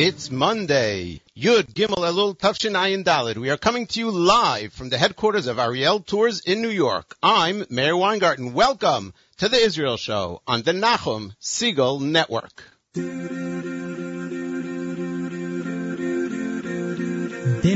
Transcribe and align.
It's 0.00 0.30
Monday. 0.30 1.22
Yud 1.36 1.74
Gimel 1.74 2.06
Elul 2.06 2.38
Tafshin 2.38 2.76
Ayin 2.76 3.02
Dalid. 3.02 3.36
We 3.36 3.50
are 3.50 3.56
coming 3.56 3.88
to 3.88 3.98
you 3.98 4.12
live 4.12 4.72
from 4.72 4.90
the 4.90 4.96
headquarters 4.96 5.48
of 5.48 5.58
Ariel 5.58 5.98
Tours 5.98 6.40
in 6.46 6.62
New 6.62 6.68
York. 6.68 7.16
I'm 7.20 7.64
Meir 7.68 7.96
Weingarten. 7.96 8.54
Welcome 8.54 9.12
to 9.38 9.48
the 9.48 9.56
Israel 9.56 9.96
Show 9.96 10.40
on 10.46 10.62
the 10.62 10.70
Nachum 10.70 11.32
Segal 11.42 12.00
Network. 12.00 12.62
Been 12.94 13.26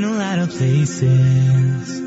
a 0.04 0.12
lot 0.12 0.38
of 0.38 0.50
places. 0.50 2.00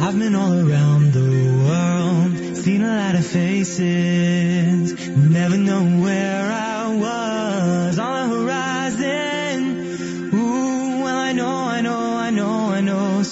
I've 0.00 0.16
been 0.16 0.36
all 0.36 0.52
around 0.52 1.12
the 1.12 1.64
world. 1.66 2.56
Seen 2.56 2.82
a 2.82 2.96
lot 3.02 3.16
of 3.16 3.26
faces. 3.26 5.08
Never 5.08 5.56
know 5.56 5.82
where 6.04 6.52
I 6.52 6.94
was 6.94 7.98
on 7.98 8.30
the 8.30 8.35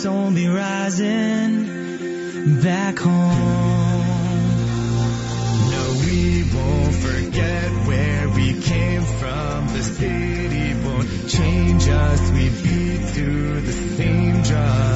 I 0.04 0.10
know. 0.10 0.12
So 0.12 0.12
I'll 0.12 0.30
be 0.34 0.48
rising 0.48 1.64
back 2.62 2.98
home. 2.98 3.38
No, 5.70 5.92
we 6.06 6.44
won't 6.54 6.94
forget 6.94 7.72
where 7.86 8.28
we 8.28 8.60
came 8.60 9.02
from. 9.02 9.68
The 9.68 9.82
city 9.82 10.74
won't 10.84 11.28
change 11.28 11.88
us. 11.88 12.30
We 12.30 12.48
beat 12.50 13.14
to 13.14 13.60
the 13.60 13.72
same 13.72 14.42
drum. 14.42 14.93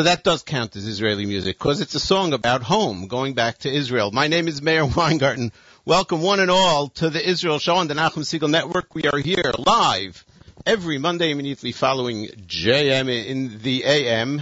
So 0.00 0.04
that 0.04 0.24
does 0.24 0.42
count 0.42 0.76
as 0.76 0.86
Israeli 0.86 1.26
music 1.26 1.58
because 1.58 1.82
it's 1.82 1.94
a 1.94 2.00
song 2.00 2.32
about 2.32 2.62
home, 2.62 3.06
going 3.06 3.34
back 3.34 3.58
to 3.58 3.70
Israel. 3.70 4.10
My 4.10 4.28
name 4.28 4.48
is 4.48 4.62
Meir 4.62 4.86
Weingarten. 4.86 5.52
Welcome 5.84 6.22
one 6.22 6.40
and 6.40 6.50
all 6.50 6.88
to 6.88 7.10
the 7.10 7.22
Israel 7.22 7.58
Show 7.58 7.74
on 7.74 7.86
the 7.86 7.92
Nachum 7.92 8.24
Segal 8.24 8.48
Network. 8.48 8.94
We 8.94 9.02
are 9.02 9.18
here 9.18 9.52
live 9.58 10.24
every 10.64 10.96
Monday 10.96 11.32
immediately 11.32 11.72
following 11.72 12.28
JM 12.28 13.26
in 13.26 13.60
the 13.60 13.84
AM, 13.84 14.40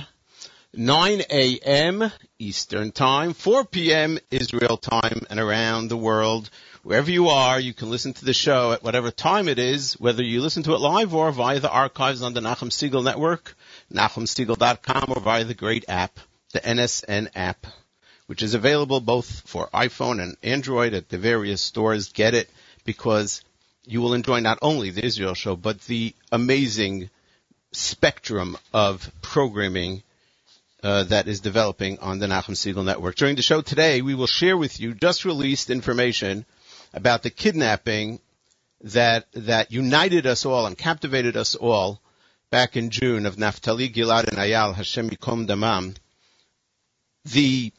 9 0.74 1.22
a.m. 1.28 2.12
Eastern 2.38 2.92
Time, 2.92 3.34
4 3.34 3.64
p.m. 3.64 4.20
Israel 4.30 4.76
time, 4.76 5.26
and 5.28 5.40
around 5.40 5.88
the 5.88 5.96
world. 5.96 6.50
Wherever 6.84 7.10
you 7.10 7.30
are, 7.30 7.58
you 7.58 7.74
can 7.74 7.90
listen 7.90 8.12
to 8.12 8.24
the 8.24 8.32
show 8.32 8.70
at 8.70 8.84
whatever 8.84 9.10
time 9.10 9.48
it 9.48 9.58
is, 9.58 9.94
whether 9.94 10.22
you 10.22 10.40
listen 10.40 10.62
to 10.62 10.74
it 10.74 10.80
live 10.80 11.12
or 11.16 11.32
via 11.32 11.58
the 11.58 11.68
archives 11.68 12.22
on 12.22 12.32
the 12.32 12.40
Nachum 12.40 12.70
Segal 12.70 13.02
Network, 13.02 13.56
NachumSegal.com, 13.92 15.04
or 15.08 15.20
via 15.20 15.44
the 15.44 15.54
great 15.54 15.84
app, 15.88 16.18
the 16.52 16.60
NSN 16.60 17.28
app, 17.34 17.66
which 18.26 18.42
is 18.42 18.54
available 18.54 19.00
both 19.00 19.48
for 19.48 19.68
iPhone 19.68 20.22
and 20.22 20.36
Android 20.42 20.94
at 20.94 21.08
the 21.08 21.18
various 21.18 21.60
stores. 21.60 22.10
Get 22.10 22.34
it 22.34 22.50
because 22.84 23.42
you 23.86 24.00
will 24.00 24.14
enjoy 24.14 24.40
not 24.40 24.58
only 24.60 24.90
the 24.90 25.04
Israel 25.04 25.34
show, 25.34 25.56
but 25.56 25.80
the 25.82 26.14
amazing 26.30 27.10
spectrum 27.72 28.56
of 28.72 29.10
programming 29.22 30.02
uh, 30.82 31.04
that 31.04 31.26
is 31.26 31.40
developing 31.40 31.98
on 31.98 32.18
the 32.18 32.26
Nachum 32.26 32.54
Segal 32.54 32.84
Network. 32.84 33.16
During 33.16 33.36
the 33.36 33.42
show 33.42 33.62
today, 33.62 34.02
we 34.02 34.14
will 34.14 34.26
share 34.26 34.56
with 34.56 34.78
you 34.78 34.94
just 34.94 35.24
released 35.24 35.70
information 35.70 36.44
about 36.94 37.22
the 37.22 37.30
kidnapping 37.30 38.20
that 38.82 39.26
that 39.32 39.72
united 39.72 40.26
us 40.26 40.46
all 40.46 40.66
and 40.66 40.78
captivated 40.78 41.36
us 41.36 41.54
all 41.56 42.00
back 42.50 42.76
in 42.76 42.90
June 42.90 43.26
of 43.26 43.36
Naftali 43.36 43.92
Gilad 43.92 44.28
and 44.28 44.38
Eyal 44.38 44.74
Hashem 44.74 45.10
Yikom 45.10 45.46
Damam. 45.46 45.94
The 47.26 47.72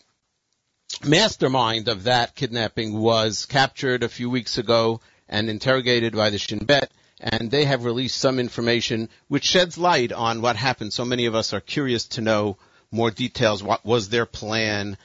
mastermind 1.04 1.88
of 1.88 2.04
that 2.04 2.36
kidnapping 2.36 2.94
was 2.94 3.46
captured 3.46 4.04
a 4.04 4.10
few 4.10 4.30
weeks 4.30 4.58
ago 4.60 5.02
and 5.28 5.50
interrogated 5.50 6.16
by 6.16 6.30
the 6.30 6.38
Shin 6.38 6.66
Bet, 6.66 6.92
and 7.20 7.50
they 7.50 7.66
have 7.66 7.84
released 7.84 8.18
some 8.18 8.38
information 8.40 9.10
which 9.28 9.44
sheds 9.44 9.78
light 9.78 10.12
on 10.12 10.42
what 10.42 10.56
happened. 10.56 10.94
So 10.94 11.04
many 11.04 11.26
of 11.26 11.36
us 11.36 11.54
are 11.54 11.62
curious 11.62 12.06
to 12.10 12.22
know 12.22 12.58
more 12.92 13.10
details. 13.10 13.64
What 13.64 13.84
was 13.84 14.10
their 14.10 14.26
plan? 14.28 14.98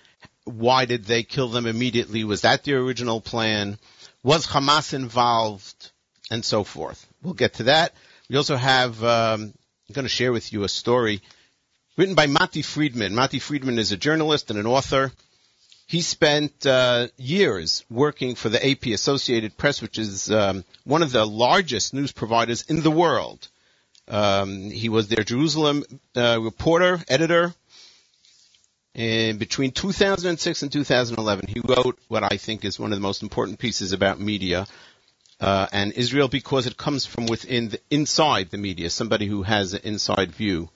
Why 0.44 0.84
did 0.84 1.06
they 1.06 1.22
kill 1.22 1.48
them 1.48 1.66
immediately? 1.66 2.24
Was 2.24 2.42
that 2.42 2.64
the 2.64 2.74
original 2.74 3.20
plan? 3.20 3.78
Was 4.22 4.46
Hamas 4.46 4.92
involved? 4.92 5.90
And 6.30 6.44
so 6.44 6.64
forth. 6.64 7.06
We'll 7.22 7.34
get 7.34 7.54
to 7.54 7.64
that. 7.64 7.92
We 8.28 8.36
also 8.36 8.56
have 8.56 9.02
um, 9.04 9.52
I'm 9.88 9.92
going 9.92 10.06
to 10.06 10.08
share 10.08 10.32
with 10.32 10.50
you 10.52 10.64
a 10.64 10.68
story 10.68 11.20
written 11.98 12.14
by 12.14 12.26
Matti 12.26 12.62
Friedman. 12.62 13.14
Matti 13.14 13.38
Friedman 13.38 13.78
is 13.78 13.92
a 13.92 13.98
journalist 13.98 14.50
and 14.50 14.58
an 14.58 14.66
author. 14.66 15.12
He 15.86 16.00
spent 16.00 16.66
uh, 16.66 17.08
years 17.18 17.84
working 17.90 18.34
for 18.34 18.48
the 18.48 18.66
AP 18.66 18.86
Associated 18.86 19.58
Press, 19.58 19.82
which 19.82 19.98
is 19.98 20.30
um, 20.30 20.64
one 20.84 21.02
of 21.02 21.12
the 21.12 21.26
largest 21.26 21.92
news 21.92 22.12
providers 22.12 22.62
in 22.62 22.82
the 22.82 22.90
world. 22.90 23.46
Um, 24.08 24.70
he 24.70 24.88
was 24.88 25.08
their 25.08 25.22
Jerusalem 25.22 25.84
uh, 26.16 26.38
reporter, 26.40 27.02
editor. 27.08 27.54
And 28.94 29.38
between 29.38 29.72
2006 29.72 30.62
and 30.62 30.72
2011, 30.72 31.46
he 31.48 31.60
wrote 31.60 31.98
what 32.08 32.22
I 32.22 32.38
think 32.38 32.64
is 32.64 32.78
one 32.78 32.92
of 32.92 32.96
the 32.96 33.02
most 33.02 33.22
important 33.22 33.58
pieces 33.58 33.92
about 33.92 34.18
media 34.18 34.66
uh, 35.40 35.66
and 35.72 35.92
Israel 35.92 36.28
because 36.28 36.66
it 36.66 36.76
comes 36.76 37.06
from 37.06 37.26
within, 37.26 37.70
the, 37.70 37.80
inside 37.90 38.50
the 38.50 38.58
media. 38.58 38.90
Somebody 38.90 39.26
who 39.26 39.42
has 39.42 39.74
an 39.74 39.80
inside 39.84 40.32
view 40.32 40.70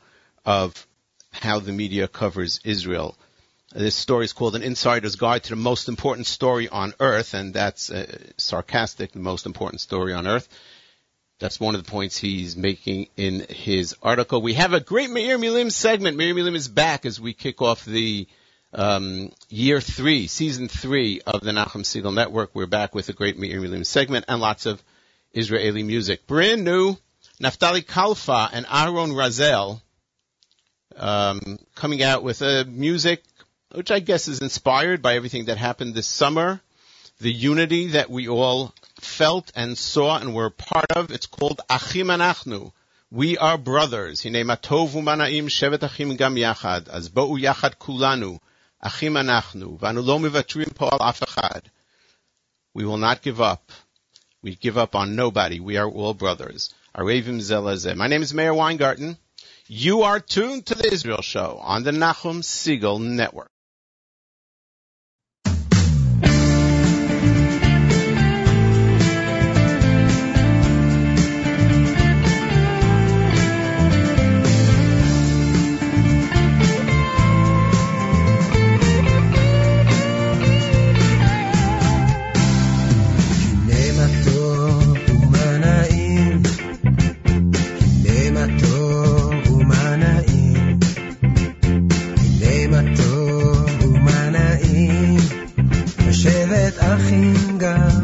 of 0.45 0.87
how 1.31 1.61
the 1.61 1.73
media 1.73 2.09
covers 2.09 2.61
Israel. 2.65 3.17
This 3.75 3.95
story 3.95 4.25
is 4.25 4.33
called 4.33 4.57
An 4.57 4.63
Insider's 4.63 5.17
Guide 5.17 5.45
to 5.45 5.51
the 5.51 5.57
Most 5.57 5.89
Important 5.89 6.27
Story 6.27 6.69
on 6.69 6.95
Earth, 7.01 7.35
and 7.35 7.53
that's 7.53 7.91
uh, 7.91 8.07
sarcastic, 8.39 9.13
the 9.13 9.19
most 9.19 9.45
important 9.45 9.83
story 9.83 10.15
on 10.15 10.27
Earth. 10.27 10.49
That's 11.39 11.61
one 11.61 11.75
of 11.75 11.85
the 11.85 11.91
points 11.91 12.17
he's 12.17 12.57
making 12.57 13.09
in 13.17 13.47
his 13.49 13.95
article. 14.03 14.41
We 14.41 14.55
have 14.55 14.73
a 14.73 14.81
great 14.81 15.11
Meir 15.11 15.39
Milim 15.39 15.71
segment. 15.71 16.17
Meir 16.17 16.35
Milim 16.35 16.57
is 16.57 16.67
back 16.67 17.05
as 17.07 17.21
we 17.21 17.35
kick 17.35 17.61
off 17.61 17.85
the 17.85 18.27
um, 18.73 19.31
year 19.49 19.81
three, 19.81 20.27
season 20.27 20.69
three 20.69 21.21
of 21.27 21.41
the 21.41 21.53
Nachum 21.53 21.83
Segal 21.83 22.15
Network. 22.15 22.55
We're 22.55 22.67
back 22.67 22.95
with 22.95 23.09
a 23.09 23.13
great 23.13 23.39
Meir 23.39 23.61
Milim 23.61 23.87
segment 23.87 24.27
and 24.29 24.41
lots 24.41 24.67
of 24.67 24.83
Israeli 25.33 25.83
music. 25.83 26.27
Brand 26.27 26.65
new, 26.65 26.97
Naftali 27.43 27.85
Kalfa 27.85 28.51
and 28.53 28.67
Aaron 28.71 29.11
Razel 29.11 29.81
um, 30.97 31.59
coming 31.75 32.03
out 32.03 32.23
with 32.23 32.43
a 32.43 32.65
music 32.65 33.23
which 33.73 33.91
I 33.91 34.01
guess 34.01 34.29
is 34.29 34.41
inspired 34.41 35.03
by 35.03 35.15
everything 35.15 35.47
that 35.47 35.59
happened 35.59 35.95
this 35.95 36.07
summer, 36.07 36.61
the 37.21 37.33
unity 37.33 37.89
that 37.89 38.11
we 38.11 38.29
all 38.29 38.75
felt 39.01 39.53
and 39.55 39.77
saw 39.77 40.19
and 40.19 40.35
were 40.35 40.51
part 40.51 40.91
of. 40.93 41.11
It's 41.11 41.27
called 41.27 41.61
Achim 41.69 42.09
Anachnu. 42.09 42.73
We 43.11 43.39
are 43.39 43.59
brothers. 43.59 44.23
Hine 44.23 44.45
matov 44.45 44.91
umanaim 44.91 45.47
shevet 45.47 45.83
achim 45.83 46.17
gam 46.17 46.37
yachad. 46.37 46.89
Az 46.89 47.09
bo'u 47.09 47.41
yachad 47.41 47.77
kulanu. 47.77 48.41
Achim 48.81 49.15
anachnu. 49.15 49.79
Vanu 49.79 50.05
lo 50.05 50.19
mivatrim 50.19 50.75
po 50.75 50.89
al 50.89 51.01
af 51.01 51.21
echad. 51.21 51.65
We 52.75 52.85
will 52.85 52.99
not 52.99 53.23
give 53.23 53.41
up. 53.41 53.73
We 54.43 54.55
give 54.55 54.79
up 54.79 54.95
on 54.95 55.17
nobody. 55.17 55.59
We 55.59 55.77
are 55.79 55.89
all 55.89 56.15
brothers. 56.15 56.73
My 56.97 57.05
name 57.05 58.23
is 58.23 58.35
Meir 58.35 58.55
Weingarten. 58.55 59.19
You 59.67 60.03
are 60.03 60.21
tuned 60.21 60.67
to 60.67 60.75
the 60.75 60.93
Israel 60.93 61.23
Show 61.23 61.59
on 61.61 61.83
the 61.83 61.91
Nachum 61.91 62.43
Segal 62.43 63.01
Network. 63.01 63.51
tanggal 97.59 97.98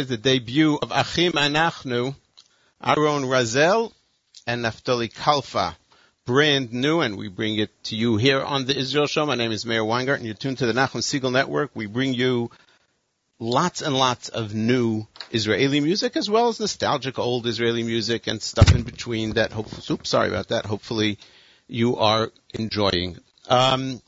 is, 0.00 0.08
the 0.08 0.16
debut 0.16 0.78
of 0.80 0.90
Achim 0.92 1.32
Anachnu, 1.32 2.14
Aaron 2.82 3.24
Razel, 3.24 3.92
and 4.46 4.64
Naftali 4.64 5.12
Kalfa. 5.12 5.76
Brand 6.24 6.72
new, 6.72 7.00
and 7.00 7.18
we 7.18 7.28
bring 7.28 7.58
it 7.58 7.70
to 7.84 7.96
you 7.96 8.16
here 8.16 8.40
on 8.40 8.64
the 8.64 8.76
Israel 8.76 9.06
Show. 9.06 9.26
My 9.26 9.34
name 9.34 9.52
is 9.52 9.66
Meir 9.66 9.82
Weingart, 9.82 10.16
and 10.16 10.24
You're 10.24 10.34
tuned 10.34 10.58
to 10.58 10.66
the 10.66 10.72
Nachum 10.72 11.02
Segal 11.02 11.30
Network. 11.30 11.72
We 11.74 11.84
bring 11.84 12.14
you 12.14 12.50
lots 13.38 13.82
and 13.82 13.94
lots 13.94 14.30
of 14.30 14.54
new 14.54 15.06
Israeli 15.32 15.80
music 15.80 16.16
as 16.16 16.30
well 16.30 16.48
as 16.48 16.60
nostalgic 16.60 17.18
old 17.18 17.46
Israeli 17.46 17.82
music 17.82 18.26
and 18.26 18.40
stuff 18.40 18.74
in 18.74 18.82
between 18.82 19.34
that 19.34 19.52
hopefully, 19.52 19.82
oops, 19.90 20.08
sorry 20.08 20.28
about 20.28 20.48
that. 20.48 20.64
Hopefully 20.64 21.18
you 21.68 21.96
are 21.96 22.30
enjoying. 22.54 23.18
Um, 23.48 24.00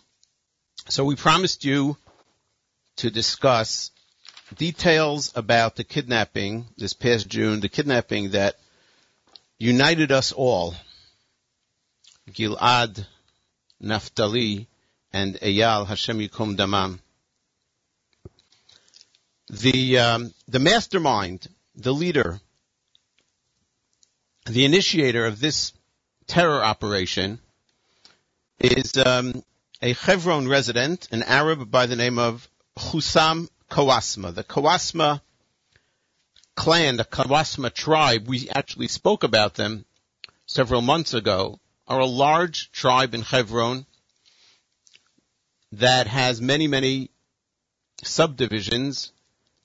so 0.89 1.05
we 1.05 1.17
promised 1.17 1.65
you 1.67 1.99
to 2.97 3.11
discuss 3.11 3.91
details 4.55 5.33
about 5.35 5.77
the 5.77 5.85
kidnapping 5.85 6.67
this 6.77 6.93
past 6.93 7.29
June, 7.29 7.61
the 7.61 7.69
kidnapping 7.69 8.31
that 8.31 8.57
united 9.59 10.13
us 10.13 10.33
all. 10.33 10.75
Gilad, 12.31 13.05
Naftali, 13.83 14.67
and 15.13 15.35
Eyal 15.37 15.87
Hashem 15.87 16.19
Yikom 16.19 16.57
Damam. 16.57 16.99
The 19.51 19.99
um, 19.99 20.35
the 20.49 20.59
mastermind, 20.59 21.47
the 21.75 21.93
leader, 21.93 22.41
the 24.47 24.65
initiator 24.65 25.27
of 25.27 25.41
this 25.41 25.73
terror 26.27 26.65
operation 26.65 27.39
is 28.59 28.97
um, 28.97 29.43
a 29.83 29.93
Hebron 29.93 30.49
resident, 30.49 31.09
an 31.11 31.23
Arab 31.23 31.71
by 31.71 31.87
the 31.87 31.97
name 31.97 32.19
of 32.19 32.49
Husam 32.79 33.49
Kawasma. 33.73 34.35
The 34.35 34.45
Kawasma 34.45 35.23
clan, 36.55 36.99
the 36.99 37.07
Kawasma 37.07 37.73
tribe, 37.73 38.29
we 38.29 38.51
actually 38.51 38.89
spoke 38.89 39.25
about 39.25 39.55
them 39.55 39.87
several 40.45 40.83
months 40.83 41.15
ago, 41.15 41.59
are 41.89 42.01
a 42.01 42.07
large 42.07 42.71
tribe 42.71 43.15
in 43.15 43.23
Hebron 43.23 43.87
that 45.73 46.07
has 46.07 46.39
many, 46.39 46.67
many 46.67 47.11
subdivisions 48.05 49.11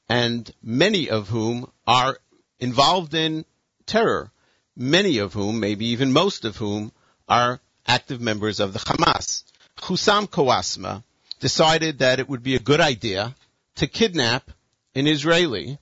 and 0.07 0.49
many 0.63 1.09
of 1.09 1.27
whom 1.27 1.69
are 1.85 2.17
involved 2.61 3.13
in 3.13 3.43
terror. 3.85 4.31
Many 4.73 5.17
of 5.17 5.33
whom, 5.33 5.59
maybe 5.59 5.87
even 5.87 6.13
most 6.13 6.45
of 6.45 6.55
whom, 6.55 6.93
are 7.27 7.59
active 7.85 8.21
members 8.21 8.61
of 8.61 8.71
the 8.71 8.79
Hamas. 8.79 9.43
Husam 9.79 10.29
Kawasma 10.29 11.03
decided 11.41 11.99
that 11.99 12.19
it 12.19 12.29
would 12.29 12.43
be 12.43 12.55
a 12.55 12.59
good 12.59 12.79
idea 12.79 13.35
to 13.77 13.88
kidnap 13.88 14.51
an 14.96 15.07
Israeli 15.07 15.77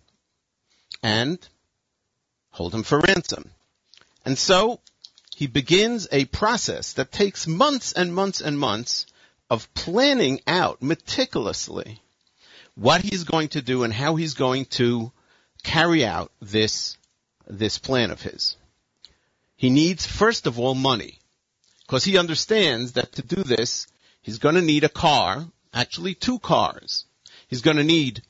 and 1.04 1.38
hold 2.52 2.74
him 2.74 2.84
for 2.84 3.00
ransom. 3.00 3.50
And 4.26 4.38
so 4.38 4.80
he 5.36 5.48
begins 5.48 6.08
a 6.12 6.26
process 6.26 6.94
that 6.94 7.12
takes 7.12 7.48
months 7.48 7.92
and 7.94 8.14
months 8.14 8.42
and 8.42 8.58
months 8.58 9.06
of 9.50 9.74
planning 9.74 10.42
out 10.48 10.82
meticulously 10.82 12.02
what 12.76 13.02
he's 13.02 13.24
going 13.24 13.50
to 13.50 13.62
do 13.62 13.84
and 13.84 13.94
how 13.94 14.16
he's 14.16 14.34
going 14.34 14.66
to 14.66 15.12
carry 15.64 16.06
out 16.06 16.32
this, 16.42 16.98
this 17.48 17.78
plan 17.78 18.12
of 18.12 18.22
his. 18.22 18.58
He 19.56 19.70
needs, 19.70 20.06
first 20.06 20.48
of 20.48 20.60
all, 20.60 20.76
money. 20.76 21.20
Because 21.86 22.04
he 22.04 22.18
understands 22.18 22.94
that 22.94 23.14
to 23.14 23.22
do 23.22 23.44
this, 23.44 23.88
he's 24.22 24.40
going 24.40 24.56
to 24.56 24.62
need 24.62 24.84
a 24.84 24.90
car, 24.90 25.46
actually 25.74 26.16
two 26.16 26.40
cars. 26.40 27.06
He's 27.48 27.62
going 27.62 27.78
to 27.78 27.84
need 27.84 28.22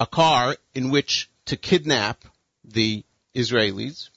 a 0.00 0.06
car 0.06 0.56
in 0.74 0.90
which 0.90 1.30
to 1.46 1.56
kidnap 1.56 2.24
the 2.64 3.04
Israelis, 3.34 4.08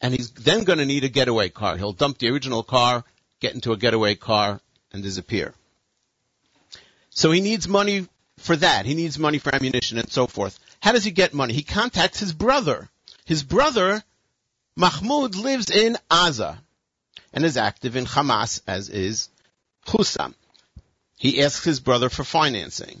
and 0.00 0.14
he's 0.14 0.30
then 0.30 0.64
going 0.64 0.78
to 0.78 0.86
need 0.86 1.04
a 1.04 1.08
getaway 1.08 1.48
car. 1.48 1.76
He'll 1.76 1.92
dump 1.92 2.18
the 2.18 2.30
original 2.30 2.62
car, 2.62 3.04
get 3.40 3.54
into 3.54 3.72
a 3.72 3.76
getaway 3.76 4.14
car, 4.14 4.60
and 4.92 5.02
disappear. 5.02 5.54
So 7.10 7.30
he 7.30 7.40
needs 7.40 7.66
money 7.66 8.06
for 8.38 8.56
that. 8.56 8.86
He 8.86 8.94
needs 8.94 9.18
money 9.18 9.38
for 9.38 9.54
ammunition 9.54 9.98
and 9.98 10.10
so 10.10 10.26
forth. 10.26 10.58
How 10.80 10.92
does 10.92 11.04
he 11.04 11.10
get 11.10 11.32
money? 11.32 11.54
He 11.54 11.62
contacts 11.62 12.20
his 12.20 12.32
brother. 12.32 12.88
His 13.24 13.42
brother, 13.42 14.02
Mahmoud, 14.76 15.34
lives 15.34 15.70
in 15.70 15.96
Aza 16.10 16.58
and 17.32 17.44
is 17.44 17.56
active 17.56 17.96
in 17.96 18.04
Hamas, 18.04 18.60
as 18.66 18.88
is 18.88 19.28
Husam. 19.86 20.34
He 21.18 21.42
asks 21.42 21.64
his 21.64 21.80
brother 21.80 22.10
for 22.10 22.24
financing. 22.24 23.00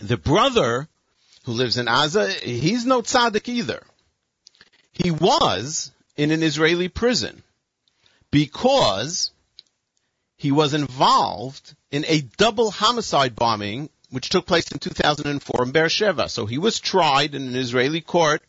The 0.00 0.16
brother 0.16 0.88
who 1.44 1.52
lives 1.52 1.76
in 1.76 1.86
Aza, 1.86 2.30
he's 2.40 2.86
no 2.86 3.02
tzaddik 3.02 3.48
either. 3.48 3.82
He 4.92 5.10
was 5.10 5.90
in 6.16 6.30
an 6.30 6.42
Israeli 6.42 6.88
prison 6.88 7.42
because 8.30 9.30
he 10.36 10.52
was 10.52 10.74
involved 10.74 11.74
in 11.90 12.04
a 12.06 12.20
double 12.20 12.70
homicide 12.70 13.34
bombing 13.34 13.90
which 14.10 14.28
took 14.28 14.46
place 14.46 14.70
in 14.72 14.78
2004 14.78 15.62
in 15.64 15.70
Beersheba. 15.70 16.28
So 16.28 16.46
he 16.46 16.58
was 16.58 16.80
tried 16.80 17.34
in 17.34 17.46
an 17.46 17.56
Israeli 17.56 18.00
court 18.00 18.42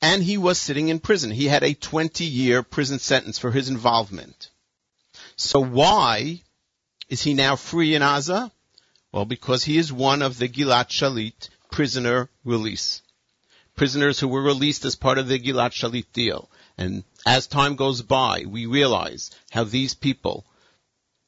and 0.00 0.22
he 0.22 0.36
was 0.36 0.58
sitting 0.58 0.88
in 0.88 1.00
prison. 1.00 1.30
He 1.30 1.46
had 1.46 1.62
a 1.62 1.74
20 1.74 2.24
year 2.24 2.62
prison 2.62 2.98
sentence 2.98 3.38
for 3.38 3.50
his 3.50 3.68
involvement. 3.68 4.50
So 5.36 5.60
why 5.60 6.42
is 7.08 7.22
he 7.22 7.34
now 7.34 7.56
free 7.56 7.94
in 7.94 8.02
Aza? 8.02 8.50
Well, 9.12 9.26
because 9.26 9.64
he 9.64 9.76
is 9.76 9.92
one 9.92 10.22
of 10.22 10.38
the 10.38 10.48
Gilad 10.48 10.88
Shalit 10.88 11.50
prisoner 11.70 12.30
release. 12.44 13.02
Prisoners 13.76 14.18
who 14.18 14.28
were 14.28 14.42
released 14.42 14.84
as 14.84 14.96
part 14.96 15.18
of 15.18 15.28
the 15.28 15.38
Gilad 15.38 15.72
Shalit 15.72 16.06
deal. 16.12 16.50
And 16.78 17.04
as 17.26 17.46
time 17.46 17.76
goes 17.76 18.00
by, 18.00 18.44
we 18.46 18.64
realize 18.66 19.30
how 19.50 19.64
these 19.64 19.94
people 19.94 20.46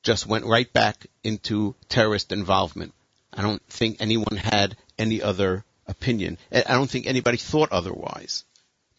just 0.03 0.27
went 0.27 0.47
right 0.47 0.71
back 0.73 1.07
into 1.23 1.75
terrorist 1.89 2.33
involvement. 2.33 2.95
I 3.33 3.43
don't 3.43 3.63
think 3.69 3.99
anyone 4.01 4.37
had 4.37 4.77
any 4.99 5.21
other 5.21 5.65
opinion. 5.87 6.39
I 6.51 6.63
don't 6.63 6.91
think 6.91 7.07
anybody 7.07 7.37
thought 7.37 7.73
otherwise. 7.73 8.45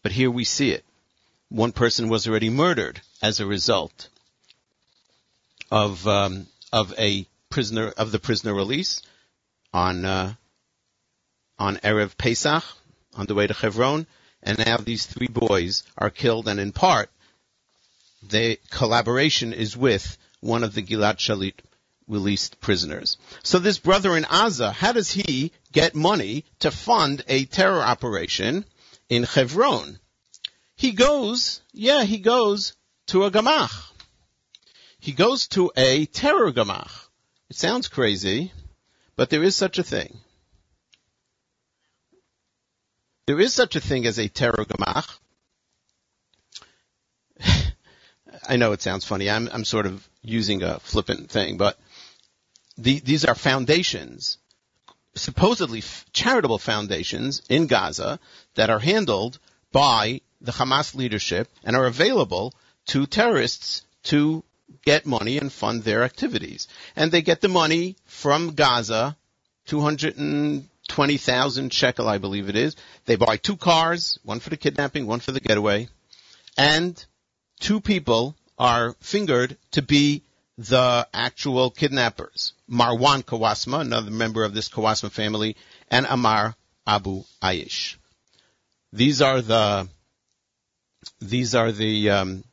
But 0.02 0.12
here 0.12 0.30
we 0.30 0.44
see 0.44 0.70
it. 0.70 0.84
One 1.48 1.72
person 1.72 2.08
was 2.08 2.28
already 2.28 2.50
murdered 2.50 3.00
as 3.22 3.40
a 3.40 3.46
result 3.46 4.08
of 5.70 6.06
um, 6.06 6.46
of 6.72 6.94
a 6.98 7.26
prisoner 7.56 7.88
of 7.96 8.12
the 8.12 8.18
prisoner 8.18 8.52
release 8.52 9.00
on 9.72 10.04
uh, 10.04 10.34
on 11.58 11.76
erev 11.78 12.14
Pesach 12.18 12.62
on 13.14 13.24
the 13.24 13.34
way 13.34 13.46
to 13.46 13.54
Hebron, 13.54 14.06
and 14.42 14.58
now 14.58 14.76
these 14.76 15.06
three 15.06 15.28
boys 15.28 15.82
are 15.96 16.10
killed, 16.10 16.48
and 16.48 16.60
in 16.60 16.72
part, 16.72 17.08
the 18.22 18.60
collaboration 18.68 19.54
is 19.54 19.74
with 19.74 20.18
one 20.40 20.64
of 20.64 20.74
the 20.74 20.82
Gilad 20.82 21.16
Shalit 21.16 21.54
released 22.06 22.60
prisoners. 22.60 23.16
So 23.42 23.58
this 23.58 23.78
brother 23.78 24.14
in 24.18 24.24
Aza, 24.24 24.70
how 24.70 24.92
does 24.92 25.10
he 25.10 25.50
get 25.72 25.94
money 25.94 26.44
to 26.58 26.70
fund 26.70 27.24
a 27.26 27.46
terror 27.46 27.80
operation 27.80 28.66
in 29.08 29.22
Hebron? 29.22 29.98
He 30.76 30.92
goes, 30.92 31.62
yeah, 31.72 32.04
he 32.04 32.18
goes 32.18 32.74
to 33.06 33.24
a 33.24 33.30
gamach. 33.30 33.92
He 35.00 35.12
goes 35.12 35.48
to 35.56 35.72
a 35.74 36.04
terror 36.04 36.52
gamach. 36.52 37.05
It 37.48 37.56
sounds 37.56 37.88
crazy, 37.88 38.52
but 39.14 39.30
there 39.30 39.42
is 39.42 39.54
such 39.56 39.78
a 39.78 39.84
thing. 39.84 40.18
There 43.26 43.40
is 43.40 43.54
such 43.54 43.76
a 43.76 43.80
thing 43.80 44.06
as 44.06 44.18
a 44.18 44.28
terror 44.28 44.64
gamach. 44.64 45.18
I 48.48 48.56
know 48.56 48.72
it 48.72 48.82
sounds 48.82 49.04
funny. 49.04 49.30
I'm, 49.30 49.48
I'm 49.52 49.64
sort 49.64 49.86
of 49.86 50.08
using 50.22 50.62
a 50.62 50.80
flippant 50.80 51.30
thing, 51.30 51.56
but 51.56 51.78
the, 52.78 53.00
these 53.00 53.24
are 53.24 53.34
foundations, 53.34 54.38
supposedly 55.14 55.78
f- 55.78 56.04
charitable 56.12 56.58
foundations 56.58 57.42
in 57.48 57.66
Gaza 57.66 58.20
that 58.54 58.70
are 58.70 58.78
handled 58.78 59.38
by 59.72 60.20
the 60.40 60.52
Hamas 60.52 60.94
leadership 60.94 61.48
and 61.64 61.74
are 61.74 61.86
available 61.86 62.54
to 62.86 63.06
terrorists 63.06 63.82
to 64.04 64.44
get 64.84 65.06
money 65.06 65.38
and 65.38 65.52
fund 65.52 65.82
their 65.82 66.02
activities. 66.02 66.68
And 66.94 67.10
they 67.10 67.22
get 67.22 67.40
the 67.40 67.48
money 67.48 67.96
from 68.04 68.54
Gaza, 68.54 69.16
220,000 69.66 71.72
shekel, 71.72 72.08
I 72.08 72.18
believe 72.18 72.48
it 72.48 72.56
is. 72.56 72.76
They 73.04 73.16
buy 73.16 73.36
two 73.36 73.56
cars, 73.56 74.18
one 74.22 74.40
for 74.40 74.50
the 74.50 74.56
kidnapping, 74.56 75.06
one 75.06 75.20
for 75.20 75.32
the 75.32 75.40
getaway. 75.40 75.88
And 76.56 77.04
two 77.60 77.80
people 77.80 78.36
are 78.58 78.94
fingered 79.00 79.56
to 79.72 79.82
be 79.82 80.22
the 80.58 81.06
actual 81.12 81.70
kidnappers. 81.70 82.54
Marwan 82.70 83.24
Kawasma, 83.24 83.80
another 83.80 84.10
member 84.10 84.44
of 84.44 84.54
this 84.54 84.68
Kawasma 84.68 85.10
family, 85.10 85.56
and 85.90 86.06
Amar 86.08 86.54
Abu 86.86 87.24
Aish. 87.42 87.96
These 88.92 89.20
are 89.20 89.42
the 89.42 89.88
these 91.20 91.54
are 91.54 91.72
the 91.72 92.10
um, 92.10 92.44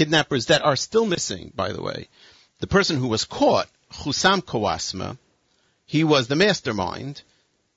kidnappers 0.00 0.46
that 0.46 0.62
are 0.62 0.76
still 0.76 1.04
missing. 1.04 1.52
By 1.54 1.72
the 1.72 1.82
way, 1.82 2.08
the 2.60 2.66
person 2.66 2.96
who 2.96 3.08
was 3.08 3.26
caught, 3.26 3.68
Husam 3.92 4.40
Kawasma, 4.40 5.18
he 5.84 6.04
was 6.04 6.26
the 6.26 6.36
mastermind, 6.36 7.20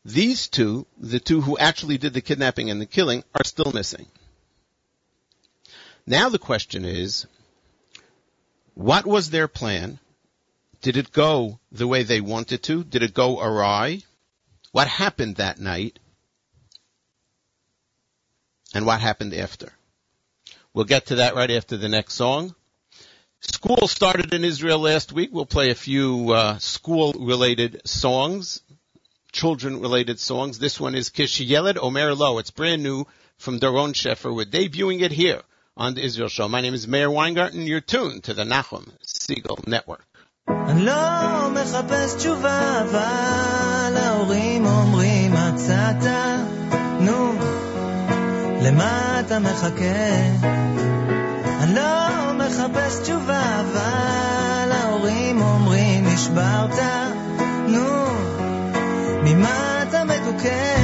These 0.05 0.47
two, 0.47 0.87
the 0.97 1.19
two 1.19 1.41
who 1.41 1.57
actually 1.57 1.97
did 1.97 2.13
the 2.13 2.21
kidnapping 2.21 2.69
and 2.69 2.79
the 2.79 2.85
killing, 2.85 3.25
are 3.35 3.43
still 3.43 3.73
missing. 3.73 4.07
Now 6.05 6.29
the 6.29 6.39
question 6.39 6.85
is, 6.85 7.27
what 8.73 9.05
was 9.05 9.29
their 9.29 9.49
plan? 9.49 9.99
Did 10.81 10.95
it 10.95 11.11
go 11.11 11.59
the 11.73 11.87
way 11.87 12.03
they 12.03 12.21
wanted 12.21 12.63
to? 12.63 12.85
Did 12.85 13.03
it 13.03 13.13
go 13.13 13.41
awry? 13.41 14.03
What 14.71 14.87
happened 14.87 15.35
that 15.37 15.59
night? 15.59 15.99
And 18.73 18.85
what 18.85 19.01
happened 19.01 19.33
after? 19.33 19.73
We'll 20.73 20.85
get 20.85 21.07
to 21.07 21.15
that 21.15 21.35
right 21.35 21.51
after 21.51 21.77
the 21.77 21.87
next 21.87 22.15
song. 22.15 22.55
School 23.41 23.87
started 23.87 24.33
in 24.33 24.43
Israel 24.43 24.79
last 24.79 25.11
week. 25.11 25.29
We'll 25.31 25.45
play 25.45 25.69
a 25.69 25.75
few 25.75 26.31
uh, 26.31 26.57
school-related 26.57 27.81
songs, 27.85 28.61
children-related 29.31 30.19
songs. 30.19 30.57
This 30.57 30.79
one 30.79 30.95
is 30.95 31.11
Kishiyeled 31.11 31.77
Omer 31.77 32.15
Lo. 32.15 32.39
It's 32.39 32.49
brand 32.49 32.81
new 32.81 33.05
from 33.37 33.59
Doron 33.59 33.93
Sheffer. 33.93 34.33
We're 34.33 34.45
debuting 34.45 35.01
it 35.01 35.11
here 35.11 35.41
on 35.77 35.93
the 35.93 36.03
Israel 36.03 36.29
Show. 36.29 36.47
My 36.47 36.61
name 36.61 36.73
is 36.73 36.87
Meir 36.87 37.11
Weingarten. 37.11 37.67
You're 37.67 37.81
tuned 37.81 38.23
to 38.23 38.33
the 38.33 38.43
Nachum 38.43 38.89
Segal 39.05 39.67
Network. 39.67 40.05
למה 48.63 49.19
אתה 49.19 49.39
מחכה? 49.39 50.05
אני 51.61 51.75
לא 51.75 52.33
מחפש 52.33 52.99
תשובה, 53.01 53.59
אבל 53.59 54.71
ההורים 54.71 55.41
אומרים 55.41 56.05
נשברת, 56.07 56.79
נו, 57.67 58.05
ממה 59.23 59.83
אתה 59.83 60.03
מדוכא? 60.03 60.82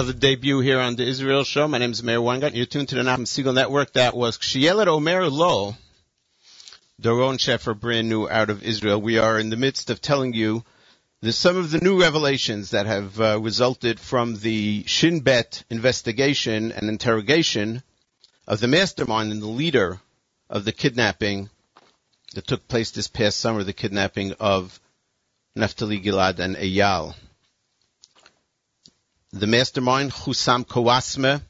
Another 0.00 0.18
debut 0.18 0.60
here 0.60 0.80
on 0.80 0.96
the 0.96 1.06
Israel 1.06 1.44
Show. 1.44 1.68
My 1.68 1.76
name 1.76 1.90
is 1.90 2.02
Meir 2.02 2.22
Weingarten. 2.22 2.56
You're 2.56 2.64
tuned 2.64 2.88
to 2.88 2.94
the 2.94 3.02
Nachum 3.02 3.26
Segal 3.26 3.52
Network. 3.52 3.92
That 3.92 4.16
was 4.16 4.38
Kshiyelet 4.38 4.86
Omer 4.86 5.28
Lo, 5.28 5.76
Doron 6.98 7.36
Shefer, 7.36 7.78
brand 7.78 8.08
new 8.08 8.26
out 8.26 8.48
of 8.48 8.62
Israel. 8.62 8.98
We 8.98 9.18
are 9.18 9.38
in 9.38 9.50
the 9.50 9.58
midst 9.58 9.90
of 9.90 10.00
telling 10.00 10.32
you 10.32 10.64
the, 11.20 11.34
some 11.34 11.58
of 11.58 11.70
the 11.70 11.80
new 11.80 12.00
revelations 12.00 12.70
that 12.70 12.86
have 12.86 13.20
uh, 13.20 13.38
resulted 13.40 14.00
from 14.00 14.36
the 14.36 14.84
Shin 14.86 15.20
Bet 15.20 15.64
investigation 15.68 16.72
and 16.72 16.88
interrogation 16.88 17.82
of 18.48 18.58
the 18.58 18.68
mastermind 18.68 19.32
and 19.32 19.42
the 19.42 19.48
leader 19.48 20.00
of 20.48 20.64
the 20.64 20.72
kidnapping 20.72 21.50
that 22.32 22.46
took 22.46 22.66
place 22.68 22.90
this 22.90 23.08
past 23.08 23.36
summer, 23.36 23.64
the 23.64 23.74
kidnapping 23.74 24.32
of 24.40 24.80
Naftali 25.54 26.02
Gilad 26.02 26.38
and 26.38 26.56
Eyal. 26.56 27.14
The 29.32 29.46
mastermind, 29.46 30.10
Husam 30.10 30.66
Kawasme, 30.66 31.40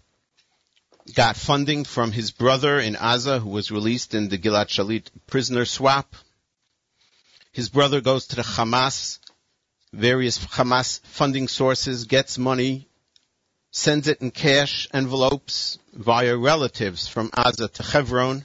got 1.14 1.34
funding 1.34 1.84
from 1.84 2.12
his 2.12 2.30
brother 2.30 2.78
in 2.78 2.92
Gaza, 2.92 3.38
who 3.40 3.48
was 3.48 3.70
released 3.70 4.14
in 4.14 4.28
the 4.28 4.36
Gilad 4.36 4.68
Shalit 4.68 5.08
prisoner 5.26 5.64
swap. 5.64 6.14
His 7.52 7.70
brother 7.70 8.02
goes 8.02 8.26
to 8.26 8.36
the 8.36 8.42
Hamas, 8.42 9.18
various 9.94 10.38
Hamas 10.38 11.00
funding 11.04 11.48
sources, 11.48 12.04
gets 12.04 12.36
money, 12.36 12.86
sends 13.70 14.08
it 14.08 14.20
in 14.20 14.30
cash 14.30 14.86
envelopes 14.92 15.78
via 15.94 16.36
relatives 16.36 17.08
from 17.08 17.30
Gaza 17.30 17.68
to 17.68 17.82
Hebron. 17.82 18.44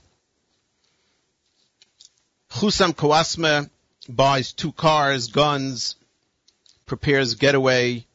Husam 2.51 2.93
Kawasme 2.93 3.69
buys 4.07 4.53
two 4.53 4.71
cars, 4.71 5.27
guns, 5.27 5.97
prepares 6.85 7.35
getaway 7.35 8.05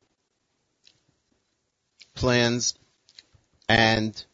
plans, 2.20 2.74
and 3.66 4.24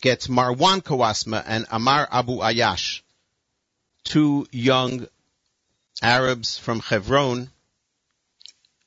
gets 0.00 0.26
Marwan 0.26 0.82
Kawasma 0.82 1.42
and 1.46 1.66
Amar 1.70 2.08
Abu 2.10 2.38
Ayash, 2.38 3.02
two 4.02 4.46
young 4.50 5.06
Arabs 6.02 6.58
from 6.58 6.80
Hebron 6.80 7.50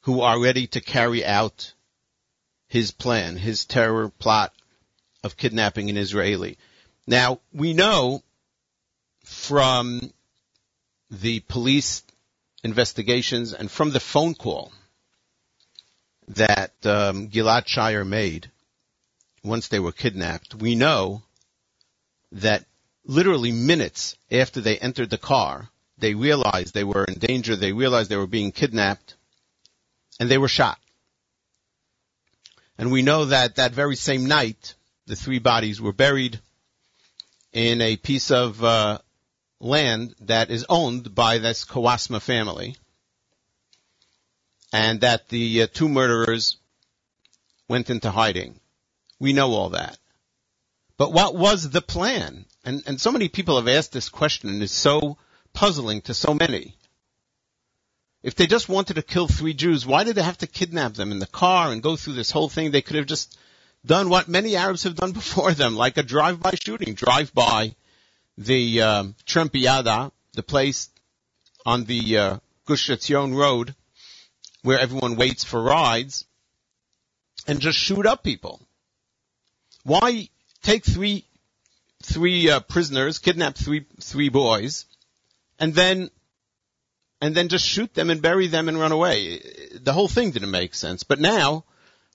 who 0.02 0.20
are 0.22 0.38
ready 0.38 0.68
to 0.68 0.82
carry 0.82 1.26
out 1.26 1.74
his 2.68 2.92
plan, 2.92 3.38
his 3.38 3.66
terror 3.66 4.10
plot 4.10 4.54
of 5.24 5.38
kidnapping 5.38 5.90
an 5.90 5.96
Israeli. 5.98 6.58
Now, 7.08 7.40
we 7.54 7.74
know 7.74 8.22
from 9.24 10.12
the 11.10 11.40
police 11.40 12.04
investigations 12.64 13.54
and 13.54 13.72
from 13.72 13.92
the 13.92 14.00
phone 14.02 14.36
call 14.36 14.74
that 16.36 16.74
um, 16.84 17.30
Gilad 17.30 17.66
Shaer 17.68 18.06
made 18.06 18.52
once 19.44 19.68
they 19.68 19.80
were 19.80 19.92
kidnapped, 19.92 20.56
we 20.56 20.76
know 20.76 21.24
that 22.32 22.66
literally 23.06 23.52
minutes 23.52 24.16
after 24.32 24.62
they 24.62 24.78
entered 24.78 25.10
the 25.10 25.18
car, 25.18 25.70
they 25.98 26.14
realized 26.14 26.74
they 26.74 26.84
were 26.84 27.06
in 27.06 27.16
danger, 27.16 27.56
they 27.56 27.74
realized 27.74 28.10
they 28.10 28.18
were 28.18 28.28
being 28.28 28.52
kidnapped, 28.52 29.16
and 30.20 30.30
they 30.30 30.38
were 30.38 30.48
shot. 30.48 30.80
And 32.78 32.92
we 32.92 33.02
know 33.02 33.26
that 33.26 33.56
that 33.56 33.74
very 33.74 33.96
same 33.96 34.26
night, 34.26 34.76
the 35.08 35.16
three 35.16 35.40
bodies 35.40 35.82
were 35.82 35.94
buried 35.94 36.40
in 37.54 37.82
a 37.82 37.98
piece 37.98 38.32
of 38.32 38.64
uh, 38.64 39.00
land 39.60 40.16
that 40.22 40.50
is 40.50 40.66
owned 40.70 41.14
by 41.14 41.38
this 41.38 41.66
Kawasma 41.66 42.22
family, 42.22 42.76
and 44.72 45.02
that 45.02 45.30
the 45.30 45.64
uh, 45.64 45.68
two 45.72 45.90
murderers 45.90 46.58
went 47.68 47.90
into 47.90 48.12
hiding. 48.12 48.60
We 49.20 49.34
know 49.34 49.52
all 49.52 49.70
that. 49.70 49.98
But 50.98 51.14
what 51.14 51.36
was 51.36 51.70
the 51.70 51.82
plan? 51.82 52.46
And, 52.64 52.84
and 52.86 53.02
so 53.02 53.12
many 53.12 53.28
people 53.28 53.58
have 53.58 53.68
asked 53.68 53.92
this 53.92 54.10
question 54.10 54.50
and 54.50 54.62
it's 54.62 54.74
so 54.74 55.18
puzzling 55.54 56.02
to 56.02 56.14
so 56.14 56.34
many. 56.34 56.76
If 58.24 58.36
they 58.36 58.46
just 58.46 58.70
wanted 58.70 58.96
to 58.96 59.02
kill 59.02 59.28
three 59.28 59.54
Jews, 59.54 59.86
why 59.86 60.04
did 60.04 60.16
they 60.16 60.22
have 60.22 60.38
to 60.40 60.48
kidnap 60.48 60.94
them 60.94 61.12
in 61.12 61.20
the 61.20 61.26
car 61.26 61.72
and 61.72 61.82
go 61.82 61.96
through 61.96 62.14
this 62.14 62.30
whole 62.30 62.50
thing? 62.50 62.70
They 62.70 62.84
could 62.84 62.98
have 62.98 63.08
just 63.08 63.38
done 63.84 64.10
what 64.10 64.28
many 64.28 64.56
Arabs 64.56 64.84
have 64.84 64.96
done 64.96 65.12
before 65.22 65.54
them, 65.54 65.76
like 65.76 65.98
a 65.98 66.04
drive-by 66.04 66.52
shooting. 66.62 66.94
Drive 66.94 67.34
by 67.34 67.76
the 68.38 68.82
um, 68.82 69.16
Trempiada, 69.26 70.12
the 70.34 70.44
place 70.44 70.90
on 71.66 71.86
the 71.86 72.18
uh, 72.18 72.38
Gush 72.66 72.90
Etzion 72.90 73.36
road 73.36 73.76
where 74.64 74.80
everyone 74.80 75.16
waits 75.16 75.44
for 75.44 75.62
rides, 75.62 76.26
and 77.48 77.60
just 77.60 77.78
shoot 77.78 78.06
up 78.06 78.24
people. 78.24 78.62
Why 79.84 80.30
take 80.62 80.86
three 80.86 81.26
three 82.04 82.50
uh, 82.50 82.60
prisoners, 82.60 83.20
kidnap 83.20 83.56
three 83.56 83.86
three 84.00 84.30
boys, 84.30 84.86
and 85.60 85.74
then 85.74 86.10
and 87.20 87.36
then 87.36 87.50
just 87.50 87.68
shoot 87.68 87.94
them 87.94 88.10
and 88.10 88.22
bury 88.22 88.48
them 88.48 88.70
and 88.70 88.80
run 88.80 88.92
away? 88.92 89.42
The 89.74 89.94
whole 89.94 90.08
thing 90.08 90.32
didn't 90.32 90.52
make 90.52 90.76
sense. 90.76 91.04
But 91.04 91.20
now 91.20 91.66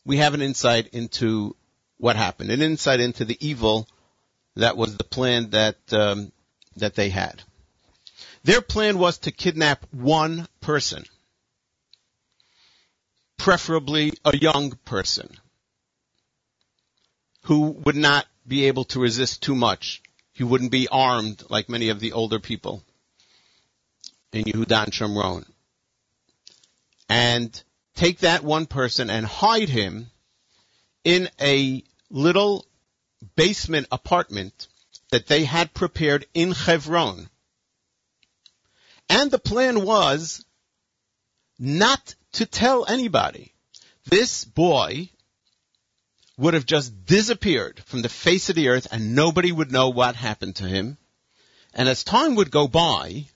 we 0.04 0.18
have 0.18 0.34
an 0.34 0.42
insight 0.42 0.88
into 0.88 1.56
what 1.98 2.16
happened, 2.16 2.50
an 2.50 2.62
insight 2.62 3.00
into 3.00 3.24
the 3.24 3.38
evil 3.46 3.88
that 4.54 4.76
was 4.76 4.96
the 4.96 5.04
plan 5.04 5.50
that 5.50 5.76
um, 5.92 6.32
that 6.76 6.94
they 6.94 7.08
had. 7.08 7.42
Their 8.44 8.60
plan 8.60 8.98
was 8.98 9.18
to 9.18 9.32
kidnap 9.32 9.84
one 9.90 10.46
person, 10.60 11.04
preferably 13.38 14.12
a 14.24 14.36
young 14.36 14.72
person 14.84 15.28
who 17.42 17.70
would 17.84 17.96
not 17.96 18.26
be 18.46 18.66
able 18.66 18.84
to 18.84 19.00
resist 19.00 19.42
too 19.42 19.54
much. 19.54 20.02
He 20.32 20.44
wouldn't 20.44 20.70
be 20.70 20.88
armed 20.88 21.42
like 21.48 21.68
many 21.68 21.88
of 21.90 22.00
the 22.00 22.12
older 22.12 22.38
people 22.38 22.82
in 24.32 24.44
Yehudan 24.44 24.90
Shomron. 24.90 25.46
And 27.08 27.62
take 27.94 28.18
that 28.20 28.42
one 28.42 28.66
person 28.66 29.10
and 29.10 29.24
hide 29.24 29.68
him 29.68 30.10
in 31.04 31.28
a 31.40 31.84
little 32.10 32.66
basement 33.36 33.86
apartment 33.92 34.68
that 35.10 35.26
they 35.26 35.44
had 35.44 35.72
prepared 35.72 36.26
in 36.34 36.52
Hebron. 36.52 37.28
And 39.08 39.30
the 39.30 39.38
plan 39.38 39.84
was 39.84 40.44
not 41.58 42.14
to 42.36 42.46
tell 42.46 42.84
anybody. 42.86 43.52
This 44.04 44.44
boy 44.44 45.08
would 46.36 46.54
have 46.54 46.66
just 46.66 47.06
disappeared 47.06 47.82
from 47.86 48.02
the 48.02 48.10
face 48.10 48.50
of 48.50 48.56
the 48.56 48.68
earth 48.68 48.86
and 48.92 49.14
nobody 49.14 49.50
would 49.50 49.72
know 49.72 49.88
what 49.88 50.16
happened 50.16 50.56
to 50.56 50.68
him. 50.68 50.98
And 51.72 51.88
as 51.88 52.04
time 52.04 52.34
would 52.36 52.50
go 52.50 52.68
by, 52.68 53.26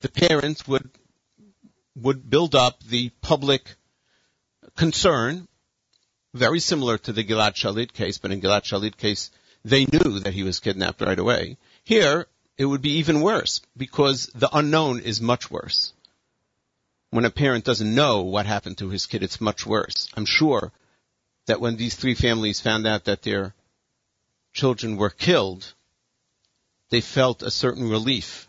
the 0.00 0.10
parents 0.10 0.68
would, 0.68 0.90
would 1.96 2.28
build 2.28 2.54
up 2.54 2.82
the 2.84 3.08
public 3.22 3.62
concern, 4.76 5.48
very 6.34 6.60
similar 6.60 6.98
to 6.98 7.12
the 7.14 7.24
Gilad 7.24 7.54
Shalit 7.54 7.94
case, 7.94 8.18
but 8.18 8.30
in 8.30 8.42
Gilad 8.42 8.64
Shalit 8.64 8.98
case, 8.98 9.30
they 9.64 9.86
knew 9.86 10.20
that 10.20 10.34
he 10.34 10.42
was 10.42 10.60
kidnapped 10.60 11.00
right 11.00 11.18
away. 11.18 11.56
Here, 11.84 12.26
it 12.58 12.66
would 12.66 12.82
be 12.82 12.98
even 12.98 13.22
worse 13.22 13.62
because 13.74 14.26
the 14.34 14.50
unknown 14.52 15.00
is 15.00 15.20
much 15.20 15.50
worse. 15.50 15.94
When 17.12 17.26
a 17.26 17.30
parent 17.30 17.66
doesn't 17.66 17.94
know 17.94 18.22
what 18.22 18.46
happened 18.46 18.78
to 18.78 18.88
his 18.88 19.04
kid, 19.04 19.22
it's 19.22 19.38
much 19.38 19.66
worse. 19.66 20.08
I'm 20.16 20.24
sure 20.24 20.72
that 21.44 21.60
when 21.60 21.76
these 21.76 21.94
three 21.94 22.14
families 22.14 22.58
found 22.58 22.86
out 22.86 23.04
that 23.04 23.20
their 23.20 23.54
children 24.54 24.96
were 24.96 25.10
killed, 25.10 25.74
they 26.88 27.02
felt 27.02 27.42
a 27.42 27.50
certain 27.50 27.90
relief 27.90 28.48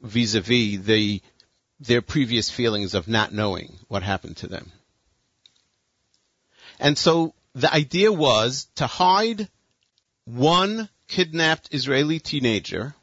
vis-a-vis 0.00 0.84
the, 0.84 1.22
their 1.78 2.02
previous 2.02 2.50
feelings 2.50 2.94
of 2.94 3.06
not 3.06 3.32
knowing 3.32 3.78
what 3.86 4.02
happened 4.02 4.36
to 4.38 4.48
them. 4.48 4.72
And 6.80 6.98
so 6.98 7.34
the 7.54 7.72
idea 7.72 8.12
was 8.12 8.66
to 8.74 8.88
hide 8.88 9.48
one 10.24 10.88
kidnapped 11.06 11.68
Israeli 11.70 12.18
teenager 12.18 12.96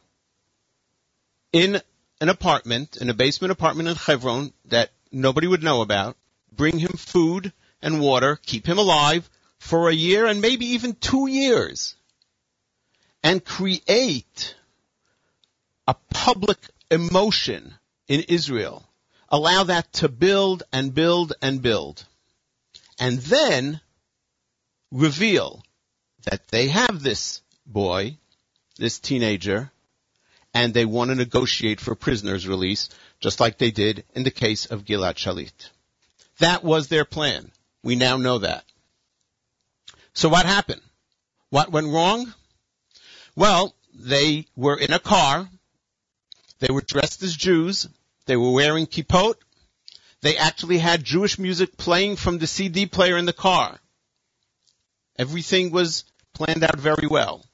in 1.54 1.82
an 2.22 2.30
apartment, 2.30 2.98
in 2.98 3.10
a 3.10 3.14
basement 3.14 3.52
apartment 3.52 3.90
in 3.90 3.96
Hebron 3.96 4.54
that 4.66 4.92
nobody 5.12 5.48
would 5.48 5.64
know 5.64 5.82
about, 5.82 6.18
bring 6.52 6.78
him 6.78 6.92
food 6.92 7.54
and 7.82 8.02
water, 8.02 8.40
keep 8.46 8.68
him 8.68 8.78
alive 8.78 9.30
for 9.60 9.90
a 9.90 9.94
year 9.94 10.26
and 10.26 10.42
maybe 10.42 10.68
even 10.68 10.94
two 10.94 11.28
years, 11.28 11.96
and 13.24 13.44
create 13.44 14.56
a 15.88 15.96
public 16.14 16.58
emotion 16.92 17.74
in 18.08 18.22
Israel. 18.28 18.84
Allow 19.30 19.66
that 19.66 19.92
to 19.94 20.10
build 20.10 20.64
and 20.74 20.94
build 20.94 21.34
and 21.42 21.62
build. 21.62 22.06
And 23.00 23.20
then 23.20 23.80
reveal 24.92 25.64
that 26.26 26.48
they 26.50 26.68
have 26.68 27.02
this 27.02 27.42
boy, 27.66 28.18
this 28.78 29.00
teenager, 29.00 29.72
and 30.54 30.74
they 30.74 30.86
want 30.86 31.10
to 31.10 31.16
negotiate 31.16 31.80
for 31.80 31.96
prisoners 31.96 32.48
release, 32.48 32.90
just 33.20 33.40
like 33.40 33.58
they 33.58 33.72
did 33.72 34.04
in 34.14 34.24
the 34.24 34.32
case 34.32 34.66
of 34.66 34.86
Gilad 34.86 35.16
Shalit. 35.16 35.70
That 36.40 36.64
was 36.64 36.88
their 36.88 37.06
plan. 37.06 37.52
We 37.84 37.96
now 37.96 38.18
know 38.18 38.40
that. 38.40 38.64
So 40.14 40.30
what 40.30 40.46
happened? 40.46 40.82
What 41.50 41.72
went 41.72 41.88
wrong? 41.88 42.34
Well, 43.36 43.76
they 43.94 44.46
were 44.56 44.78
in 44.78 44.94
a 44.94 45.00
car. 45.00 45.50
They 46.60 46.74
were 46.74 46.82
dressed 46.82 47.24
as 47.24 47.36
Jews. 47.36 47.88
They 48.26 48.36
were 48.36 48.52
wearing 48.52 48.86
kippot. 48.86 49.36
They 50.22 50.36
actually 50.36 50.78
had 50.78 51.04
Jewish 51.04 51.40
music 51.40 51.78
playing 51.78 52.18
from 52.18 52.38
the 52.38 52.48
CD 52.48 52.86
player 52.86 53.18
in 53.18 53.26
the 53.26 53.34
car. 53.34 53.80
Everything 55.18 55.72
was 55.72 56.04
planned 56.34 56.64
out 56.64 56.80
very 56.80 57.08
well. 57.08 57.46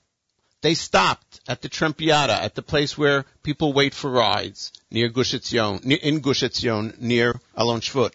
They 0.65 0.73
stopped 0.73 1.41
at 1.47 1.61
the 1.61 1.69
Trempiada, 1.69 2.41
at 2.41 2.55
the 2.55 2.63
place 2.63 2.97
where 2.97 3.25
people 3.43 3.71
wait 3.71 3.93
for 3.93 4.09
rides, 4.09 4.71
near 4.89 5.09
Gush 5.09 5.35
Etzion, 5.35 5.85
in 5.85 6.21
Gush 6.21 6.41
Etzion, 6.41 6.99
near 6.99 7.39
Alon 7.53 7.81
Shvut. 7.81 8.13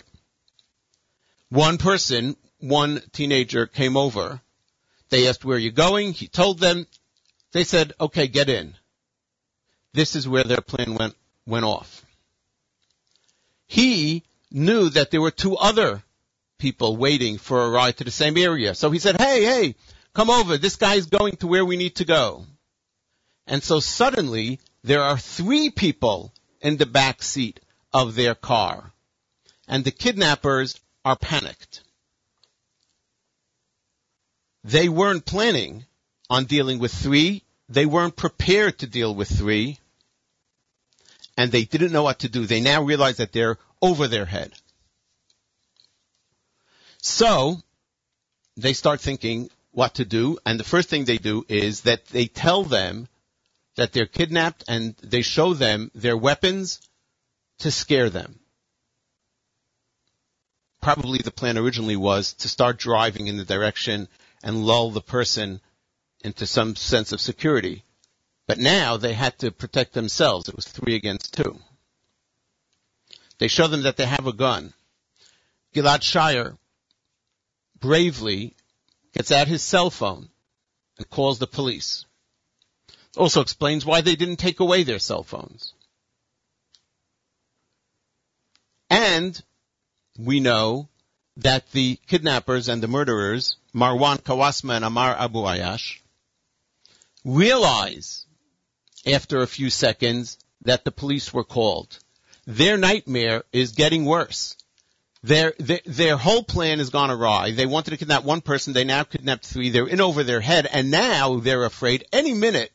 One 1.51 1.79
person, 1.79 2.35
one 2.59 3.03
teenager 3.13 3.69
came 3.69 3.97
over. 3.97 4.41
They 5.11 5.29
asked, 5.29 5.45
where 5.45 5.59
are 5.59 5.61
you 5.61 5.71
going? 5.71 6.13
He 6.13 6.27
told 6.27 6.59
them. 6.59 6.89
They 7.53 7.63
said, 7.63 7.93
okay, 8.01 8.27
get 8.27 8.49
in. 8.49 8.75
This 9.93 10.17
is 10.17 10.27
where 10.27 10.43
their 10.43 10.61
plan 10.61 10.97
went, 10.97 11.15
went 11.47 11.65
off. 11.65 12.05
He 13.69 14.25
knew 14.51 14.89
that 14.89 15.13
there 15.13 15.21
were 15.21 15.31
two 15.31 15.57
other 15.57 16.03
people 16.59 16.97
waiting 16.97 17.39
for 17.39 17.63
a 17.63 17.71
ride 17.71 17.99
to 17.99 18.05
the 18.05 18.11
same 18.11 18.37
area. 18.37 18.75
So 18.75 18.91
he 18.91 18.99
said, 18.99 19.21
hey, 19.21 19.45
hey, 19.45 19.75
come 20.15 20.31
over. 20.31 20.59
This 20.59 20.77
guy's 20.77 21.07
going 21.07 21.37
to 21.37 21.47
where 21.47 21.65
we 21.65 21.77
need 21.77 21.97
to 21.97 22.05
go. 22.05 22.45
And 23.47 23.63
so 23.63 23.81
suddenly 23.81 24.61
there 24.83 25.03
are 25.03 25.19
three 25.19 25.71
people 25.71 26.33
in 26.61 26.77
the 26.77 26.87
back 26.87 27.23
seat 27.23 27.61
of 27.93 28.15
their 28.15 28.35
car. 28.35 28.93
And 29.69 29.85
the 29.85 29.91
kidnappers 29.91 30.79
are 31.05 31.17
panicked. 31.17 31.83
they 34.65 34.89
weren't 34.89 35.25
planning 35.25 35.85
on 36.29 36.45
dealing 36.45 36.79
with 36.79 36.93
three. 36.93 37.43
They 37.69 37.87
weren't 37.87 38.17
prepared 38.17 38.79
to 38.79 38.87
deal 38.87 39.15
with 39.15 39.29
three. 39.29 39.79
And 41.37 41.51
they 41.51 41.65
didn't 41.65 41.93
know 41.93 42.03
what 42.03 42.21
to 42.21 42.29
do. 42.29 42.47
They 42.47 42.61
now 42.61 42.83
realize 42.83 43.17
that 43.17 43.33
they're 43.33 43.59
over 43.81 44.09
their 44.09 44.27
head. 44.27 44.53
So, 47.01 47.63
they 48.57 48.75
start 48.75 49.01
thinking 49.01 49.49
what 49.73 49.95
to 49.95 50.05
do. 50.05 50.39
And 50.45 50.59
the 50.59 50.65
first 50.65 50.89
thing 50.89 51.05
they 51.05 51.19
do 51.19 51.45
is 51.49 51.83
that 51.83 52.07
they 52.07 52.27
tell 52.27 52.65
them 52.65 53.09
that 53.77 53.93
they're 53.93 54.07
kidnapped 54.07 54.65
and 54.69 54.97
they 55.03 55.23
show 55.23 55.55
them 55.55 55.91
their 55.95 56.17
weapons 56.17 56.81
to 57.61 57.71
scare 57.71 58.11
them. 58.11 58.41
Probably 60.81 61.19
the 61.19 61.31
plan 61.31 61.59
originally 61.59 61.97
was 61.97 62.33
to 62.35 62.49
start 62.49 62.79
driving 62.79 63.27
in 63.27 63.37
the 63.37 63.45
direction 63.45 64.09
and 64.43 64.65
lull 64.65 64.91
the 64.91 65.03
person 65.03 65.61
into 66.25 66.47
some 66.47 66.75
sense 66.75 67.13
of 67.13 67.21
security. 67.21 67.85
But 68.47 68.59
now 68.59 68.97
they 68.97 69.13
had 69.13 69.39
to 69.41 69.51
protect 69.51 69.93
themselves. 69.93 70.49
It 70.49 70.57
was 70.57 70.67
three 70.67 70.97
against 70.97 71.35
two. 71.35 71.59
They 73.39 73.49
show 73.49 73.69
them 73.69 73.83
that 73.83 73.97
they 73.97 74.07
have 74.07 74.27
a 74.27 74.33
gun. 74.33 74.73
Gilad 75.75 76.03
Shaer 76.03 76.59
bravely 77.79 78.57
gets 79.15 79.33
out 79.33 79.49
his 79.49 79.63
cell 79.63 79.91
phone 79.91 80.29
and 80.99 81.09
calls 81.11 81.39
the 81.39 81.47
police. 81.47 82.05
Also 83.17 83.41
explains 83.41 83.85
why 83.85 84.01
they 84.01 84.17
didn't 84.17 84.37
take 84.37 84.61
away 84.61 84.83
their 84.83 84.99
cell 84.99 85.23
phones. 85.23 85.75
And 88.89 89.41
we 90.19 90.41
know 90.41 90.89
that 91.37 91.71
the 91.73 91.99
kidnappers 92.07 92.69
and 92.69 92.83
the 92.83 92.89
murderers, 92.89 93.57
Marwan 93.75 94.19
Kawasma 94.19 94.77
and 94.77 94.85
Amar 94.85 95.17
Abu 95.17 95.39
Ayash, 95.39 96.01
realize 97.25 98.27
after 99.07 99.41
a 99.41 99.47
few 99.47 99.71
seconds 99.71 100.39
that 100.63 100.85
the 100.85 100.91
police 100.93 101.33
were 101.33 101.45
called. 101.45 101.99
Their 102.47 102.77
nightmare 102.77 103.45
is 103.53 103.73
getting 103.73 104.05
worse. 104.05 104.57
Their, 105.23 105.53
their, 105.85 106.17
whole 106.17 106.43
plan 106.43 106.79
has 106.79 106.89
gone 106.89 107.11
awry. 107.11 107.51
They 107.51 107.67
wanted 107.67 107.91
to 107.91 107.99
kidnap 107.99 108.25
one 108.25 108.41
person. 108.41 108.73
They 108.73 108.85
now 108.85 109.03
kidnapped 109.03 109.45
three. 109.45 109.69
They're 109.69 109.87
in 109.87 110.01
over 110.01 110.25
their 110.25 110.41
head. 110.41 110.67
And 110.73 110.91
now 110.91 111.41
they're 111.41 111.65
afraid 111.65 112.07
any 112.11 112.33
minute 112.33 112.73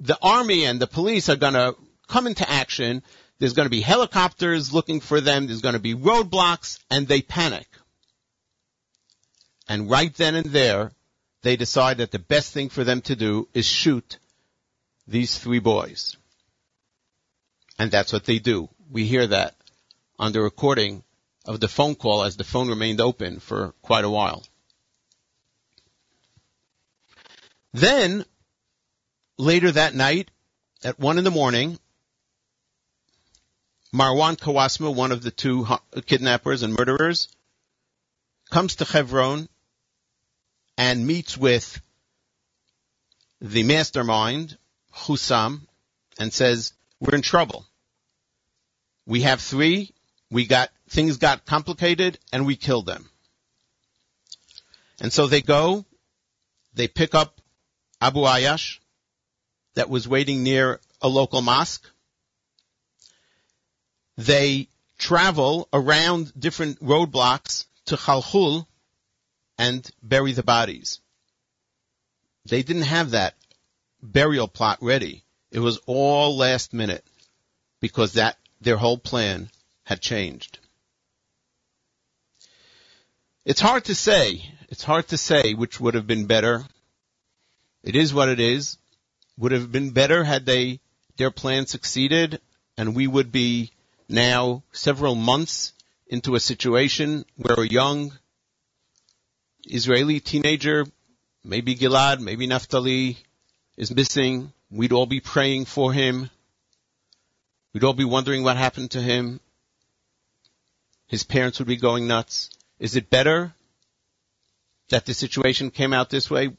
the 0.00 0.18
army 0.20 0.64
and 0.64 0.80
the 0.80 0.86
police 0.86 1.28
are 1.28 1.36
going 1.36 1.54
to 1.54 1.74
come 2.08 2.26
into 2.26 2.48
action. 2.48 3.02
There's 3.38 3.52
going 3.52 3.66
to 3.66 3.70
be 3.70 3.80
helicopters 3.80 4.72
looking 4.72 5.00
for 5.00 5.20
them. 5.20 5.46
There's 5.46 5.62
going 5.62 5.74
to 5.74 5.80
be 5.80 5.94
roadblocks 5.94 6.78
and 6.90 7.06
they 7.06 7.22
panic. 7.22 7.66
And 9.68 9.90
right 9.90 10.14
then 10.14 10.34
and 10.34 10.46
there, 10.46 10.92
they 11.42 11.56
decide 11.56 11.98
that 11.98 12.10
the 12.10 12.18
best 12.18 12.52
thing 12.52 12.68
for 12.68 12.84
them 12.84 13.00
to 13.02 13.16
do 13.16 13.48
is 13.52 13.66
shoot 13.66 14.18
these 15.06 15.38
three 15.38 15.58
boys. 15.58 16.16
And 17.78 17.90
that's 17.90 18.12
what 18.12 18.24
they 18.24 18.38
do. 18.38 18.68
We 18.90 19.04
hear 19.06 19.26
that 19.26 19.54
on 20.18 20.32
the 20.32 20.40
recording 20.40 21.02
of 21.46 21.60
the 21.60 21.68
phone 21.68 21.94
call 21.94 22.24
as 22.24 22.36
the 22.36 22.44
phone 22.44 22.68
remained 22.68 23.00
open 23.00 23.40
for 23.40 23.72
quite 23.82 24.04
a 24.04 24.10
while. 24.10 24.44
Then, 27.72 28.24
later 29.38 29.70
that 29.70 29.94
night, 29.94 30.30
at 30.82 30.98
one 30.98 31.18
in 31.18 31.24
the 31.24 31.30
morning, 31.30 31.78
Marwan 33.94 34.36
Kawasma, 34.36 34.94
one 34.94 35.12
of 35.12 35.22
the 35.22 35.30
two 35.30 35.66
kidnappers 36.06 36.62
and 36.62 36.74
murderers, 36.74 37.28
comes 38.50 38.76
to 38.76 38.84
Hebron 38.84 39.48
and 40.76 41.06
meets 41.06 41.36
with 41.36 41.80
the 43.40 43.62
mastermind, 43.62 44.56
Husam, 44.94 45.66
and 46.18 46.32
says, 46.32 46.72
we're 47.00 47.14
in 47.14 47.22
trouble. 47.22 47.66
We 49.06 49.22
have 49.22 49.40
three, 49.40 49.92
we 50.30 50.46
got, 50.46 50.70
things 50.88 51.16
got 51.18 51.46
complicated, 51.46 52.18
and 52.32 52.46
we 52.46 52.56
killed 52.56 52.86
them. 52.86 53.08
And 55.00 55.12
so 55.12 55.26
they 55.26 55.42
go, 55.42 55.84
they 56.74 56.88
pick 56.88 57.14
up 57.14 57.40
Abu 58.00 58.20
Ayash, 58.20 58.78
that 59.74 59.90
was 59.90 60.08
waiting 60.08 60.42
near 60.42 60.80
a 61.00 61.08
local 61.08 61.42
mosque. 61.42 61.86
They 64.16 64.68
travel 64.98 65.68
around 65.72 66.32
different 66.38 66.82
roadblocks 66.82 67.66
to 67.86 67.96
Khalkhul 67.96 68.66
and 69.58 69.88
bury 70.02 70.32
the 70.32 70.42
bodies. 70.42 71.00
They 72.46 72.62
didn't 72.62 72.82
have 72.82 73.10
that 73.10 73.34
burial 74.02 74.48
plot 74.48 74.78
ready. 74.80 75.24
It 75.50 75.60
was 75.60 75.78
all 75.86 76.36
last 76.36 76.72
minute 76.72 77.04
because 77.80 78.14
that 78.14 78.38
their 78.60 78.76
whole 78.76 78.98
plan 78.98 79.50
had 79.86 80.00
changed. 80.00 80.58
It's 83.44 83.60
hard 83.60 83.84
to 83.84 83.94
say. 83.94 84.42
It's 84.68 84.82
hard 84.82 85.06
to 85.08 85.16
say 85.16 85.54
which 85.54 85.78
would 85.80 85.94
have 85.94 86.08
been 86.08 86.26
better. 86.26 86.64
It 87.84 87.94
is 87.94 88.12
what 88.12 88.28
it 88.28 88.40
is. 88.40 88.78
Would 89.38 89.52
have 89.52 89.70
been 89.70 89.90
better 89.90 90.24
had 90.24 90.44
they 90.44 90.80
their 91.16 91.30
plan 91.30 91.66
succeeded 91.66 92.40
and 92.76 92.96
we 92.96 93.06
would 93.06 93.30
be 93.30 93.70
now 94.08 94.64
several 94.72 95.14
months 95.14 95.72
into 96.08 96.34
a 96.34 96.40
situation 96.40 97.24
where 97.36 97.60
a 97.60 97.68
young 97.68 98.12
Israeli 99.64 100.18
teenager, 100.18 100.84
maybe 101.44 101.76
Gilad, 101.76 102.18
maybe 102.18 102.48
Naphtali, 102.48 103.18
is 103.76 103.94
missing. 103.94 104.52
We'd 104.68 104.92
all 104.92 105.06
be 105.06 105.20
praying 105.20 105.66
for 105.66 105.92
him. 105.92 106.28
We'd 107.72 107.84
all 107.84 107.94
be 107.94 108.04
wondering 108.04 108.42
what 108.42 108.56
happened 108.56 108.90
to 108.92 109.00
him. 109.00 109.38
His 111.06 111.22
parents 111.22 111.58
would 111.58 111.68
be 111.68 111.76
going 111.76 112.06
nuts. 112.06 112.50
Is 112.78 112.96
it 112.96 113.10
better 113.10 113.54
that 114.90 115.06
the 115.06 115.14
situation 115.14 115.70
came 115.70 115.92
out 115.92 116.10
this 116.10 116.30
way? 116.30 116.50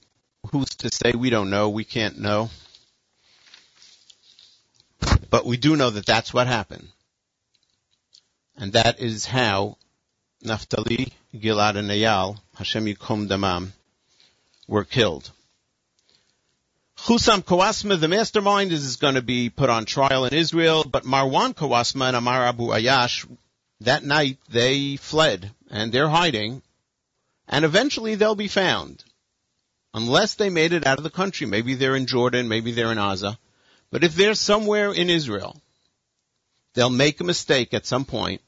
Who's 0.51 0.69
to 0.77 0.89
say? 0.89 1.11
We 1.11 1.29
don't 1.29 1.49
know. 1.49 1.69
We 1.69 1.83
can't 1.83 2.19
know. 2.19 2.49
But 5.29 5.45
we 5.45 5.57
do 5.57 5.75
know 5.75 5.89
that 5.89 6.05
that's 6.05 6.33
what 6.33 6.47
happened. 6.47 6.87
And 8.57 8.73
that 8.73 8.99
is 8.99 9.25
how 9.25 9.77
Naftali, 10.43 11.11
Gilad, 11.35 11.77
and 11.77 11.89
Eyal, 11.89 12.39
Hashem 12.55 12.85
Yikom 12.85 13.27
Damam, 13.27 13.71
were 14.67 14.85
killed. 14.85 15.29
Husam 16.99 17.43
Kawasma, 17.43 17.99
the 17.99 18.07
mastermind, 18.07 18.71
is 18.71 18.95
going 18.95 19.15
to 19.15 19.21
be 19.21 19.49
put 19.49 19.69
on 19.69 19.85
trial 19.85 20.25
in 20.25 20.33
Israel, 20.33 20.83
but 20.83 21.03
Marwan 21.03 21.53
Kawasma 21.53 22.07
and 22.07 22.17
Amar 22.17 22.45
Abu 22.45 22.67
Ayash, 22.67 23.27
that 23.81 24.03
night 24.03 24.37
they 24.49 24.95
fled, 24.95 25.51
and 25.69 25.91
they're 25.91 26.09
hiding, 26.09 26.61
and 27.47 27.63
eventually 27.63 28.15
they'll 28.15 28.35
be 28.35 28.47
found. 28.47 29.03
Unless 29.93 30.35
they 30.35 30.49
made 30.49 30.73
it 30.73 30.85
out 30.85 30.97
of 30.97 31.03
the 31.03 31.09
country. 31.09 31.47
Maybe 31.47 31.73
they're 31.73 31.95
in 31.95 32.05
Jordan, 32.05 32.47
maybe 32.47 32.71
they're 32.71 32.91
in 32.91 32.97
Gaza. 32.97 33.39
But 33.89 34.03
if 34.03 34.15
they're 34.15 34.35
somewhere 34.35 34.91
in 34.91 35.09
Israel, 35.09 35.61
they'll 36.73 36.89
make 36.89 37.19
a 37.19 37.23
mistake 37.23 37.73
at 37.73 37.85
some 37.85 38.05
point, 38.05 38.41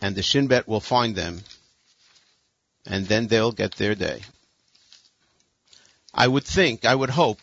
and 0.00 0.14
the 0.14 0.22
Shin 0.22 0.46
Bet 0.46 0.68
will 0.68 0.80
find 0.80 1.16
them, 1.16 1.40
and 2.84 3.06
then 3.06 3.26
they'll 3.26 3.52
get 3.52 3.74
their 3.76 3.94
day. 3.94 4.22
I 6.12 6.28
would 6.28 6.44
think, 6.44 6.84
I 6.84 6.94
would 6.94 7.10
hope, 7.10 7.40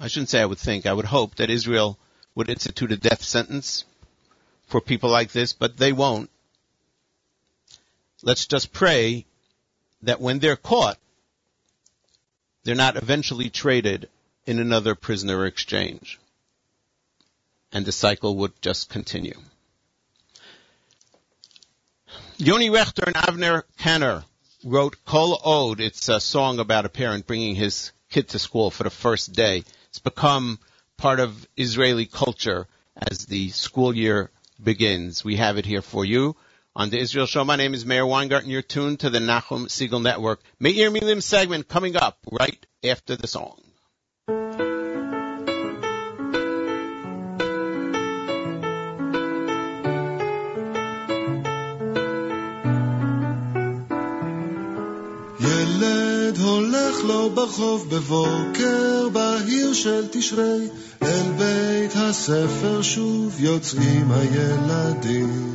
I 0.00 0.08
shouldn't 0.08 0.28
say 0.28 0.40
I 0.40 0.46
would 0.46 0.58
think, 0.58 0.86
I 0.86 0.92
would 0.92 1.04
hope 1.04 1.36
that 1.36 1.50
Israel 1.50 1.98
would 2.34 2.50
institute 2.50 2.92
a 2.92 2.96
death 2.96 3.22
sentence 3.22 3.84
for 4.66 4.80
people 4.80 5.10
like 5.10 5.32
this, 5.32 5.52
but 5.52 5.76
they 5.76 5.92
won't. 5.92 6.30
Let's 8.22 8.46
just 8.46 8.72
pray 8.72 9.26
that 10.02 10.20
when 10.20 10.38
they're 10.38 10.56
caught, 10.56 10.98
they're 12.64 12.74
not 12.74 12.96
eventually 12.96 13.50
traded 13.50 14.08
in 14.46 14.58
another 14.58 14.94
prisoner 14.94 15.46
exchange. 15.46 16.18
And 17.72 17.84
the 17.84 17.92
cycle 17.92 18.36
would 18.36 18.52
just 18.62 18.88
continue. 18.88 19.38
Yoni 22.36 22.70
Rechter 22.70 23.06
and 23.06 23.16
Avner 23.16 23.62
Kenner 23.78 24.24
wrote 24.64 25.04
Kol 25.04 25.40
Ode. 25.44 25.80
It's 25.80 26.08
a 26.08 26.20
song 26.20 26.58
about 26.58 26.86
a 26.86 26.88
parent 26.88 27.26
bringing 27.26 27.54
his 27.54 27.92
kid 28.10 28.28
to 28.30 28.38
school 28.38 28.70
for 28.70 28.84
the 28.84 28.90
first 28.90 29.32
day. 29.32 29.64
It's 29.88 29.98
become 29.98 30.58
part 30.96 31.20
of 31.20 31.46
Israeli 31.56 32.06
culture 32.06 32.66
as 32.96 33.26
the 33.26 33.50
school 33.50 33.94
year 33.94 34.30
begins. 34.62 35.24
We 35.24 35.36
have 35.36 35.58
it 35.58 35.66
here 35.66 35.82
for 35.82 36.04
you 36.04 36.36
on 36.76 36.90
the 36.90 36.98
Israel 36.98 37.26
Show. 37.26 37.44
My 37.44 37.56
name 37.56 37.74
is 37.74 37.86
Meir 37.86 38.06
Weingarten. 38.06 38.50
You're 38.50 38.62
tuned 38.62 39.00
to 39.00 39.10
the 39.10 39.18
Nachum 39.18 39.66
Segal 39.66 40.02
Network. 40.02 40.40
Meir 40.60 40.90
Milim 40.90 41.22
segment 41.22 41.68
coming 41.68 41.96
up 41.96 42.18
right 42.30 42.66
after 42.82 43.16
the 43.16 43.26
song. 43.26 43.60
ילד 56.64 57.34
ברחוב 57.34 57.90
בבוקר 57.90 59.08
בהיר 59.12 59.72
של 59.72 60.04
תשרי, 60.10 60.68
אל 61.02 61.32
בית 61.38 61.92
הספר 61.94 62.82
שוב 62.82 63.40
יוצאים 63.40 64.12
הילדים. 64.12 65.54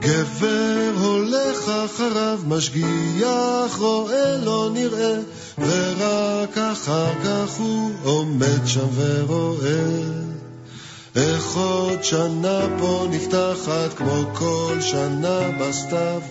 גבר 0.00 0.92
הולך 1.00 1.68
אחריו, 1.68 2.38
משגיח, 2.46 3.76
רואה 3.78 4.36
לא 4.44 4.70
נראה, 4.72 5.14
ורק 5.58 6.58
אחר 6.58 7.12
כך 7.24 7.50
הוא 7.58 7.90
עומד 8.02 8.66
שם 8.66 8.88
ורואה. 8.96 10.37
איך 11.16 11.56
עוד 11.56 12.04
שנה 12.04 12.60
פה 12.78 13.06
נפתחת 13.10 13.94
כמו 13.96 14.22
כל 14.34 14.80
שנה 14.80 15.40
בסתיו, 15.60 16.22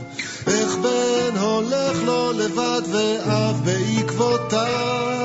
איך 0.47 0.75
בן 0.75 1.37
הולך 1.39 2.03
לו 2.05 2.31
לבד 2.31 2.81
ואב 2.91 3.61
בעקבותיו. 3.65 5.16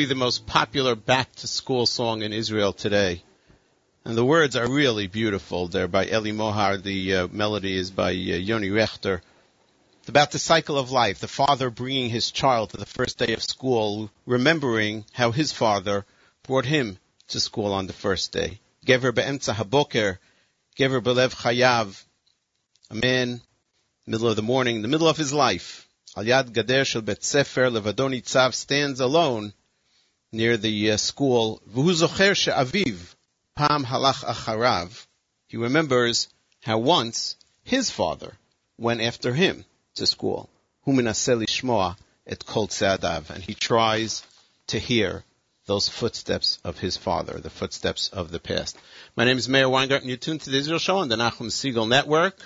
Probably 0.00 0.14
the 0.14 0.24
most 0.24 0.46
popular 0.46 0.94
back 0.94 1.30
to 1.36 1.46
school 1.46 1.84
song 1.84 2.22
in 2.22 2.32
Israel 2.32 2.72
today. 2.72 3.22
And 4.02 4.16
the 4.16 4.24
words 4.24 4.56
are 4.56 4.66
really 4.66 5.08
beautiful. 5.08 5.68
They're 5.68 5.88
by 5.88 6.06
Eli 6.06 6.32
Mohar. 6.32 6.78
The 6.78 7.16
uh, 7.16 7.28
melody 7.30 7.76
is 7.76 7.90
by 7.90 8.08
uh, 8.08 8.40
Yoni 8.48 8.70
Rechter. 8.70 9.20
It's 9.98 10.08
about 10.08 10.30
the 10.30 10.38
cycle 10.38 10.78
of 10.78 10.90
life. 10.90 11.18
The 11.18 11.28
father 11.28 11.68
bringing 11.68 12.08
his 12.08 12.30
child 12.30 12.70
to 12.70 12.78
the 12.78 12.86
first 12.86 13.18
day 13.18 13.34
of 13.34 13.42
school, 13.42 14.10
remembering 14.24 15.04
how 15.12 15.32
his 15.32 15.52
father 15.52 16.06
brought 16.44 16.64
him 16.64 16.96
to 17.28 17.38
school 17.38 17.74
on 17.74 17.86
the 17.86 17.92
first 17.92 18.32
day. 18.32 18.58
Gever 18.86 19.14
be'emtza 19.14 19.52
haboker, 19.52 20.16
gever 20.78 21.02
belev 21.02 21.34
chayav. 21.34 22.02
A 22.88 22.94
man, 22.94 23.42
middle 24.06 24.28
of 24.28 24.36
the 24.36 24.50
morning, 24.54 24.80
the 24.80 24.88
middle 24.88 25.08
of 25.08 25.18
his 25.18 25.34
life. 25.34 25.86
Al 26.16 26.24
yad 26.24 26.54
gader 26.54 26.86
shel 26.86 27.02
bet 27.02 27.22
sefer 27.22 27.68
levado 27.68 28.08
nitzav 28.08 28.54
stands 28.54 29.00
alone 29.00 29.52
near 30.32 30.56
the 30.56 30.92
uh, 30.92 30.96
school. 30.96 31.60
V'hu 31.68 31.92
zocher 31.92 32.36
she'aviv 32.36 33.14
pam 33.56 33.84
halach 33.84 34.24
acharav. 34.24 35.06
He 35.48 35.56
remembers 35.56 36.28
how 36.62 36.78
once 36.78 37.36
his 37.64 37.90
father 37.90 38.34
went 38.78 39.00
after 39.00 39.34
him 39.34 39.64
to 39.96 40.06
school. 40.06 40.48
Hu 40.84 40.92
menaseh 40.92 41.44
lishmoa 41.44 41.96
et 42.26 42.44
kol 42.46 42.68
tzeadav. 42.68 43.30
And 43.30 43.42
he 43.42 43.54
tries 43.54 44.22
to 44.68 44.78
hear 44.78 45.24
those 45.66 45.88
footsteps 45.88 46.58
of 46.64 46.78
his 46.78 46.96
father, 46.96 47.38
the 47.38 47.50
footsteps 47.50 48.08
of 48.08 48.30
the 48.30 48.40
past. 48.40 48.76
My 49.16 49.24
name 49.24 49.38
is 49.38 49.48
Meir 49.48 49.68
and 49.68 50.04
You're 50.04 50.16
tuned 50.16 50.42
to 50.42 50.50
the 50.50 50.58
Israel 50.58 50.78
Show 50.78 50.98
on 50.98 51.08
the 51.08 51.16
Nachum 51.16 51.48
Segal 51.48 51.88
Network. 51.88 52.36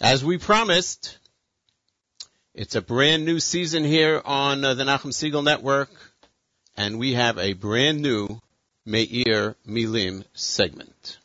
As 0.00 0.24
we 0.24 0.38
promised, 0.38 1.18
it's 2.56 2.74
a 2.74 2.80
brand 2.80 3.26
new 3.26 3.38
season 3.38 3.84
here 3.84 4.22
on 4.24 4.64
uh, 4.64 4.72
the 4.72 4.84
Nachum 4.84 5.12
Segal 5.12 5.44
Network, 5.44 5.90
and 6.74 6.98
we 6.98 7.12
have 7.12 7.36
a 7.36 7.52
brand 7.52 8.00
new 8.00 8.40
Meir 8.86 9.56
Milim 9.68 10.24
segment. 10.32 11.18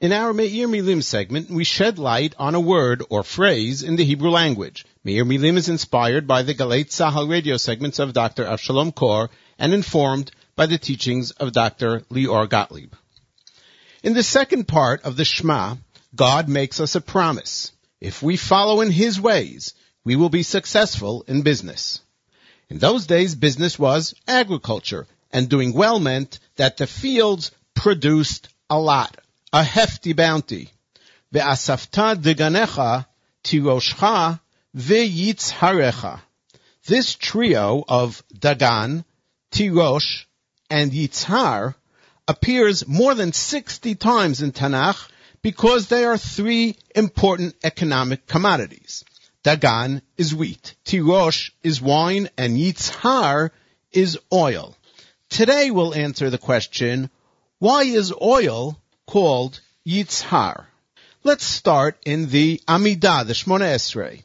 In 0.00 0.12
our 0.12 0.32
Meir 0.32 0.66
Milim 0.66 1.02
segment, 1.02 1.50
we 1.50 1.62
shed 1.62 1.98
light 1.98 2.34
on 2.38 2.54
a 2.54 2.60
word 2.60 3.04
or 3.10 3.22
phrase 3.22 3.82
in 3.82 3.96
the 3.96 4.04
Hebrew 4.04 4.30
language. 4.30 4.86
Meir 5.04 5.26
Milim 5.26 5.58
is 5.58 5.68
inspired 5.68 6.26
by 6.26 6.42
the 6.42 6.54
Galei 6.54 6.86
Tzahal 6.86 7.28
radio 7.28 7.58
segments 7.58 7.98
of 7.98 8.14
Dr. 8.14 8.46
Avshalom 8.46 8.94
Kor 8.94 9.28
and 9.58 9.74
informed 9.74 10.30
by 10.56 10.64
the 10.64 10.78
teachings 10.78 11.32
of 11.32 11.52
Dr. 11.52 12.00
Lior 12.10 12.48
Gottlieb. 12.48 12.94
In 14.02 14.14
the 14.14 14.22
second 14.22 14.66
part 14.66 15.02
of 15.02 15.18
the 15.18 15.26
Shema, 15.26 15.76
God 16.14 16.48
makes 16.48 16.80
us 16.80 16.94
a 16.94 17.00
promise. 17.00 17.72
If 18.00 18.22
we 18.22 18.36
follow 18.36 18.80
in 18.80 18.90
His 18.90 19.20
ways, 19.20 19.74
we 20.04 20.16
will 20.16 20.28
be 20.28 20.42
successful 20.42 21.24
in 21.28 21.42
business. 21.42 22.00
In 22.68 22.78
those 22.78 23.06
days, 23.06 23.34
business 23.34 23.78
was 23.78 24.14
agriculture, 24.26 25.06
and 25.32 25.48
doing 25.48 25.72
well 25.72 26.00
meant 26.00 26.38
that 26.56 26.76
the 26.76 26.86
fields 26.86 27.52
produced 27.74 28.48
a 28.68 28.78
lot, 28.78 29.16
a 29.52 29.62
hefty 29.62 30.12
bounty. 30.12 30.70
This 36.86 37.14
trio 37.14 37.84
of 37.88 38.22
Dagan, 38.34 39.04
Tirosh, 39.52 40.24
and 40.68 40.92
Yitzhar 40.92 41.74
appears 42.26 42.86
more 42.86 43.14
than 43.14 43.32
60 43.32 43.94
times 43.96 44.42
in 44.42 44.52
Tanakh 44.52 45.08
because 45.42 45.88
they 45.88 46.04
are 46.04 46.18
three 46.18 46.76
important 46.94 47.54
economic 47.62 48.26
commodities. 48.26 49.04
Dagan 49.44 50.02
is 50.16 50.34
wheat, 50.34 50.74
Tirosh 50.84 51.50
is 51.62 51.80
wine, 51.80 52.28
and 52.36 52.58
Yitzhar 52.58 53.50
is 53.92 54.18
oil. 54.32 54.76
Today 55.30 55.70
we'll 55.70 55.94
answer 55.94 56.28
the 56.28 56.38
question, 56.38 57.10
why 57.58 57.84
is 57.84 58.12
oil 58.20 58.78
called 59.06 59.60
Yitzhar? 59.86 60.66
Let's 61.22 61.44
start 61.44 61.96
in 62.04 62.28
the 62.28 62.60
Amidah, 62.66 63.26
the 63.26 63.32
Shmona 63.32 63.74
Esrei. 63.74 64.22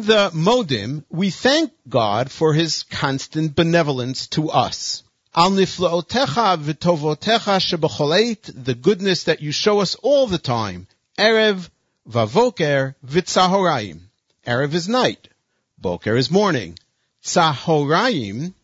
In 0.00 0.06
the 0.06 0.30
Modim, 0.32 1.04
we 1.10 1.28
thank 1.28 1.72
God 1.86 2.30
for 2.30 2.54
His 2.54 2.84
constant 2.84 3.54
benevolence 3.54 4.28
to 4.28 4.48
us. 4.48 5.02
Al 5.36 5.50
niflaotecha 5.50 6.56
v'tovotecha 6.56 7.60
shebacholeit, 7.60 8.50
the 8.64 8.74
goodness 8.74 9.24
that 9.24 9.42
you 9.42 9.52
show 9.52 9.80
us 9.80 9.96
all 9.96 10.26
the 10.26 10.38
time. 10.38 10.86
Erev, 11.18 11.68
vavoker, 12.08 12.94
v'tzahoraim. 13.06 14.00
Erev 14.46 14.72
is 14.72 14.88
night. 14.88 15.28
Boker 15.76 16.16
is 16.16 16.30
morning. 16.30 16.78
Tzahoraim 17.22 18.54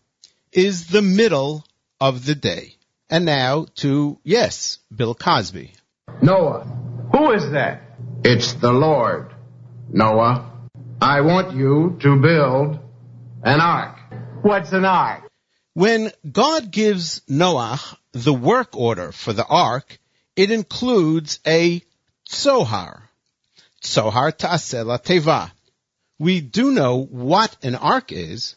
is 0.53 0.87
the 0.87 1.03
middle 1.03 1.67
of 2.01 2.25
the 2.25 2.35
day. 2.35 2.77
And 3.11 3.27
now 3.27 3.67
to, 3.83 4.19
yes, 4.25 4.79
Bill 4.95 5.15
Cosby. 5.15 5.75
Noah, 6.23 6.65
Who 7.13 7.33
is 7.33 7.51
that? 7.51 7.83
it's 8.25 8.55
the 8.55 8.73
Lord. 8.73 9.35
Noah, 9.91 10.51
I 11.01 11.21
want 11.21 11.55
you 11.55 11.99
to 12.01 12.17
build 12.17 12.79
an 13.43 13.61
ark. 13.61 13.99
What's 14.43 14.73
an 14.73 14.87
ark? 14.87 15.31
When 15.75 16.11
God 16.31 16.71
gives 16.71 17.21
Noah 17.29 17.79
the 18.13 18.33
work 18.33 18.75
order 18.75 19.13
for 19.13 19.35
the 19.35 19.45
ark, 19.45 19.99
it 20.37 20.51
includes 20.51 21.39
a 21.47 21.83
tzohar. 22.27 23.03
Tzohar 23.83 24.37
ta'asela 24.37 24.99
teva. 25.03 25.51
We 26.19 26.41
do 26.41 26.71
know 26.71 27.03
what 27.05 27.55
an 27.63 27.75
ark 27.75 28.11
is, 28.11 28.57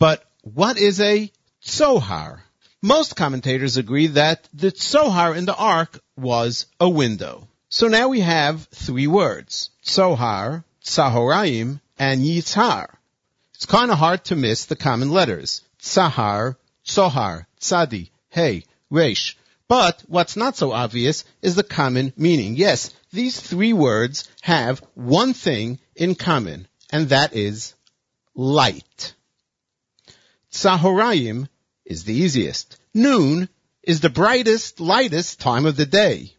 but 0.00 0.24
what 0.42 0.78
is 0.78 1.00
a 1.00 1.30
tzohar? 1.64 2.40
Most 2.82 3.14
commentators 3.14 3.76
agree 3.76 4.08
that 4.08 4.48
the 4.52 4.72
tzohar 4.72 5.36
in 5.36 5.44
the 5.44 5.56
ark 5.56 6.00
was 6.16 6.66
a 6.80 6.88
window. 6.88 7.46
So 7.68 7.86
now 7.86 8.08
we 8.08 8.20
have 8.20 8.64
three 8.74 9.06
words. 9.06 9.70
Tzohar, 9.84 10.64
Tzahoraim, 10.86 11.80
and 11.98 12.24
Yitzhar. 12.24 12.86
It's 13.54 13.66
kind 13.66 13.90
of 13.90 13.98
hard 13.98 14.24
to 14.26 14.36
miss 14.36 14.66
the 14.66 14.76
common 14.76 15.10
letters. 15.10 15.62
Tzahar, 15.82 16.56
Tzohar, 16.86 17.46
Tzadi, 17.60 18.10
Hey, 18.30 18.64
Resh. 18.88 19.36
But 19.66 20.04
what's 20.06 20.36
not 20.36 20.56
so 20.56 20.70
obvious 20.70 21.24
is 21.42 21.56
the 21.56 21.64
common 21.64 22.12
meaning. 22.16 22.54
Yes, 22.54 22.94
these 23.12 23.40
three 23.40 23.72
words 23.72 24.28
have 24.42 24.80
one 24.94 25.34
thing 25.34 25.80
in 25.96 26.14
common, 26.14 26.68
and 26.90 27.08
that 27.08 27.34
is 27.34 27.74
light. 28.36 29.14
Tzahoraim 30.52 31.48
is 31.84 32.04
the 32.04 32.14
easiest. 32.14 32.76
Noon 32.94 33.48
is 33.82 34.00
the 34.00 34.10
brightest, 34.10 34.78
lightest 34.78 35.40
time 35.40 35.66
of 35.66 35.76
the 35.76 35.86
day. 35.86 36.32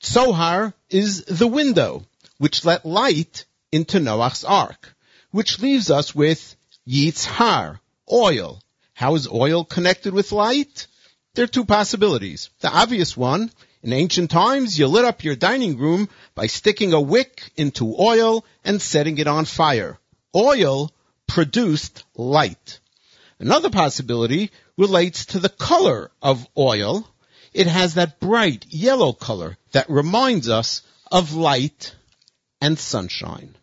Tzohar 0.00 0.72
is 0.88 1.24
the 1.24 1.48
window, 1.48 2.04
which 2.38 2.64
let 2.64 2.86
light 2.86 3.44
into 3.72 3.98
Noah's 3.98 4.44
ark, 4.44 4.94
which 5.30 5.58
leaves 5.58 5.90
us 5.90 6.14
with 6.14 6.54
Yitzhar, 6.86 7.80
oil. 8.12 8.62
How 8.92 9.14
is 9.14 9.26
oil 9.26 9.64
connected 9.64 10.12
with 10.12 10.30
light? 10.30 10.86
There 11.34 11.44
are 11.44 11.48
two 11.48 11.64
possibilities. 11.64 12.50
The 12.60 12.70
obvious 12.70 13.16
one, 13.16 13.50
in 13.82 13.92
ancient 13.92 14.30
times, 14.30 14.78
you 14.78 14.86
lit 14.86 15.06
up 15.06 15.24
your 15.24 15.34
dining 15.34 15.78
room 15.78 16.08
by 16.34 16.46
sticking 16.46 16.92
a 16.92 17.00
wick 17.00 17.50
into 17.56 17.96
oil 17.98 18.44
and 18.64 18.80
setting 18.80 19.18
it 19.18 19.26
on 19.26 19.46
fire. 19.46 19.98
Oil 20.36 20.92
produced 21.26 22.04
light. 22.14 22.78
Another 23.38 23.70
possibility 23.70 24.50
relates 24.76 25.26
to 25.26 25.38
the 25.38 25.48
color 25.48 26.10
of 26.20 26.46
oil. 26.56 27.08
It 27.54 27.66
has 27.66 27.94
that 27.94 28.20
bright 28.20 28.66
yellow 28.68 29.12
color 29.12 29.56
that 29.72 29.90
reminds 29.90 30.48
us 30.48 30.82
of 31.10 31.34
light 31.34 31.94
and 32.60 32.78
sunshine. 32.78 33.56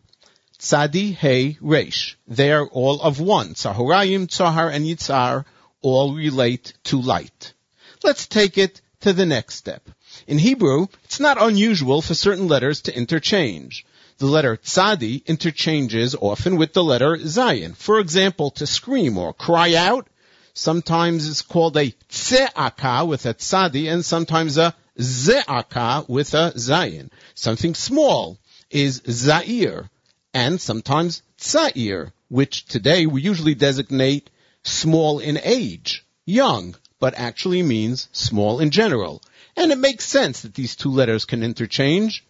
Tzadi, 0.60 1.14
Hey, 1.14 1.56
Resh. 1.62 2.18
They 2.28 2.52
are 2.52 2.66
all 2.66 3.00
of 3.00 3.18
one. 3.18 3.54
Tzahorayim, 3.54 4.26
Tzahar, 4.26 4.70
and 4.70 4.84
Yitzhar 4.84 5.46
all 5.80 6.12
relate 6.14 6.74
to 6.84 7.00
light. 7.00 7.54
Let's 8.02 8.26
take 8.26 8.58
it 8.58 8.82
to 9.00 9.14
the 9.14 9.24
next 9.24 9.54
step. 9.54 9.88
In 10.26 10.36
Hebrew, 10.36 10.88
it's 11.04 11.18
not 11.18 11.40
unusual 11.40 12.02
for 12.02 12.14
certain 12.14 12.46
letters 12.46 12.82
to 12.82 12.94
interchange. 12.94 13.86
The 14.18 14.26
letter 14.26 14.58
tzadi 14.58 15.24
interchanges 15.24 16.14
often 16.14 16.58
with 16.58 16.74
the 16.74 16.84
letter 16.84 17.16
zayin. 17.16 17.74
For 17.74 17.98
example, 17.98 18.50
to 18.50 18.66
scream 18.66 19.16
or 19.16 19.32
cry 19.32 19.76
out, 19.76 20.08
sometimes 20.52 21.26
it's 21.26 21.40
called 21.40 21.78
a 21.78 21.94
tse'aka 22.10 23.06
with 23.06 23.24
a 23.24 23.32
tzadi 23.32 23.90
and 23.90 24.04
sometimes 24.04 24.58
a 24.58 24.74
ze'aka 24.98 26.06
with 26.06 26.34
a 26.34 26.52
zayin. 26.54 27.08
Something 27.34 27.74
small 27.74 28.36
is 28.70 29.00
zair 29.00 29.88
and 30.32 30.60
sometimes 30.60 31.22
tzair, 31.38 32.12
which 32.28 32.66
today 32.66 33.06
we 33.06 33.22
usually 33.22 33.54
designate 33.54 34.30
small 34.62 35.18
in 35.18 35.38
age, 35.42 36.04
young, 36.24 36.76
but 36.98 37.14
actually 37.14 37.62
means 37.62 38.08
small 38.12 38.60
in 38.60 38.70
general. 38.70 39.22
And 39.56 39.72
it 39.72 39.78
makes 39.78 40.04
sense 40.04 40.42
that 40.42 40.54
these 40.54 40.76
two 40.76 40.90
letters 40.90 41.24
can 41.24 41.42
interchange. 41.42 42.24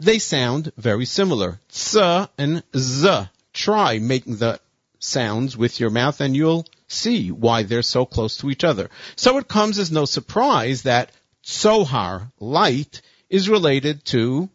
They 0.00 0.18
sound 0.18 0.72
very 0.76 1.04
similar. 1.04 1.60
Tsa 1.68 2.30
and 2.38 2.62
z. 2.76 3.28
Try 3.52 3.98
making 3.98 4.36
the 4.36 4.60
sounds 4.98 5.56
with 5.56 5.80
your 5.80 5.90
mouth 5.90 6.20
and 6.20 6.36
you'll 6.36 6.66
see 6.88 7.30
why 7.30 7.62
they're 7.62 7.82
so 7.82 8.04
close 8.04 8.38
to 8.38 8.50
each 8.50 8.64
other. 8.64 8.90
So 9.16 9.38
it 9.38 9.48
comes 9.48 9.78
as 9.78 9.90
no 9.90 10.04
surprise 10.04 10.82
that 10.82 11.12
Zohar, 11.46 12.30
light, 12.38 13.02
is 13.28 13.48
related 13.48 14.04
to 14.06 14.50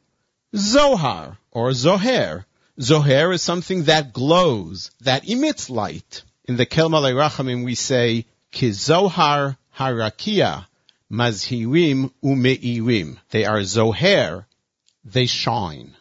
Zohar 0.55 1.37
or 1.55 1.69
Zoher. 1.69 2.43
Zoher 2.77 3.33
is 3.33 3.41
something 3.41 3.85
that 3.85 4.11
glows, 4.11 4.91
that 5.01 5.27
emits 5.29 5.69
light. 5.69 6.21
In 6.43 6.57
the 6.57 6.65
Kel 6.65 6.89
Malei 6.89 7.13
Rachamim 7.15 7.63
we 7.63 7.75
say, 7.75 8.25
Kizohar 8.51 9.57
harakia, 9.77 10.65
mazhirim 11.09 12.11
umeirim. 12.21 13.17
They 13.29 13.45
are 13.45 13.59
Zoher, 13.59 14.45
they 15.05 15.27
shine. 15.27 15.95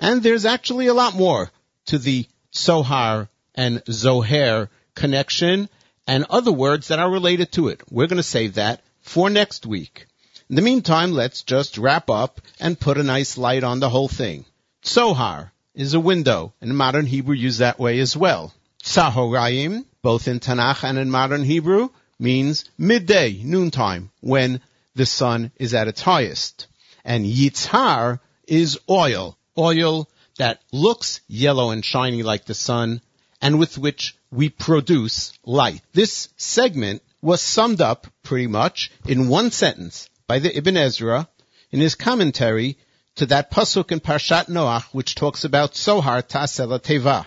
And 0.00 0.24
there's 0.24 0.44
actually 0.44 0.88
a 0.88 0.94
lot 0.94 1.14
more 1.14 1.52
to 1.86 1.98
the 1.98 2.26
Zohar 2.52 3.28
and 3.54 3.84
Zoher 3.84 4.68
connection 4.96 5.68
and 6.08 6.26
other 6.28 6.52
words 6.52 6.88
that 6.88 6.98
are 6.98 7.10
related 7.10 7.52
to 7.52 7.68
it. 7.68 7.80
We're 7.92 8.08
going 8.08 8.16
to 8.16 8.24
save 8.24 8.54
that 8.54 8.82
for 9.02 9.30
next 9.30 9.66
week. 9.66 10.06
In 10.48 10.56
the 10.56 10.62
meantime, 10.62 11.12
let's 11.12 11.44
just 11.44 11.78
wrap 11.78 12.10
up 12.10 12.40
and 12.58 12.80
put 12.80 12.98
a 12.98 13.04
nice 13.04 13.38
light 13.38 13.62
on 13.62 13.78
the 13.78 13.88
whole 13.88 14.08
thing. 14.08 14.46
Tzohar 14.82 15.52
is 15.74 15.94
a 15.94 16.00
window, 16.00 16.54
and 16.60 16.76
modern 16.76 17.06
Hebrew 17.06 17.34
use 17.34 17.58
that 17.58 17.78
way 17.78 17.98
as 18.00 18.16
well. 18.16 18.52
Tzahoraim, 18.82 19.84
both 20.02 20.26
in 20.26 20.40
Tanakh 20.40 20.84
and 20.84 20.98
in 20.98 21.10
modern 21.10 21.44
Hebrew, 21.44 21.90
means 22.18 22.64
midday, 22.78 23.40
noontime, 23.42 24.10
when 24.20 24.60
the 24.94 25.06
sun 25.06 25.52
is 25.56 25.74
at 25.74 25.88
its 25.88 26.00
highest. 26.00 26.66
And 27.04 27.24
Yitzhar 27.24 28.20
is 28.46 28.78
oil, 28.88 29.38
oil 29.56 30.08
that 30.38 30.60
looks 30.72 31.20
yellow 31.28 31.70
and 31.70 31.84
shiny 31.84 32.22
like 32.22 32.46
the 32.46 32.54
sun 32.54 33.00
and 33.40 33.58
with 33.58 33.78
which 33.78 34.16
we 34.30 34.48
produce 34.48 35.32
light. 35.44 35.82
This 35.92 36.28
segment 36.36 37.02
was 37.22 37.40
summed 37.40 37.80
up 37.80 38.06
pretty 38.22 38.46
much 38.46 38.90
in 39.06 39.28
one 39.28 39.50
sentence 39.50 40.08
by 40.26 40.38
the 40.38 40.56
Ibn 40.56 40.76
Ezra 40.76 41.28
in 41.70 41.80
his 41.80 41.94
commentary 41.94 42.78
to 43.16 43.26
that 43.26 43.50
pasuk 43.50 43.92
in 43.92 44.00
Parshat 44.00 44.46
Noach, 44.46 44.84
which 44.92 45.14
talks 45.14 45.44
about 45.44 45.74
Sohar 45.74 46.22
Tasela 46.22 46.80
Teva. 46.80 47.26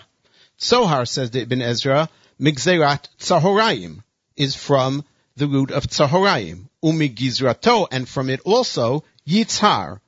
Sohar, 0.58 1.06
says 1.06 1.30
the 1.30 1.42
Ibn 1.42 1.62
Ezra, 1.62 2.08
Migzerat 2.40 3.08
Tzahorayim, 3.18 4.02
is 4.36 4.54
from 4.54 5.04
the 5.36 5.46
root 5.46 5.70
of 5.70 5.84
Tzahorayim, 5.84 6.68
Umigizrato, 6.82 7.86
and 7.90 8.08
from 8.08 8.30
it 8.30 8.40
also 8.44 9.04
Yitzhar, 9.26 10.00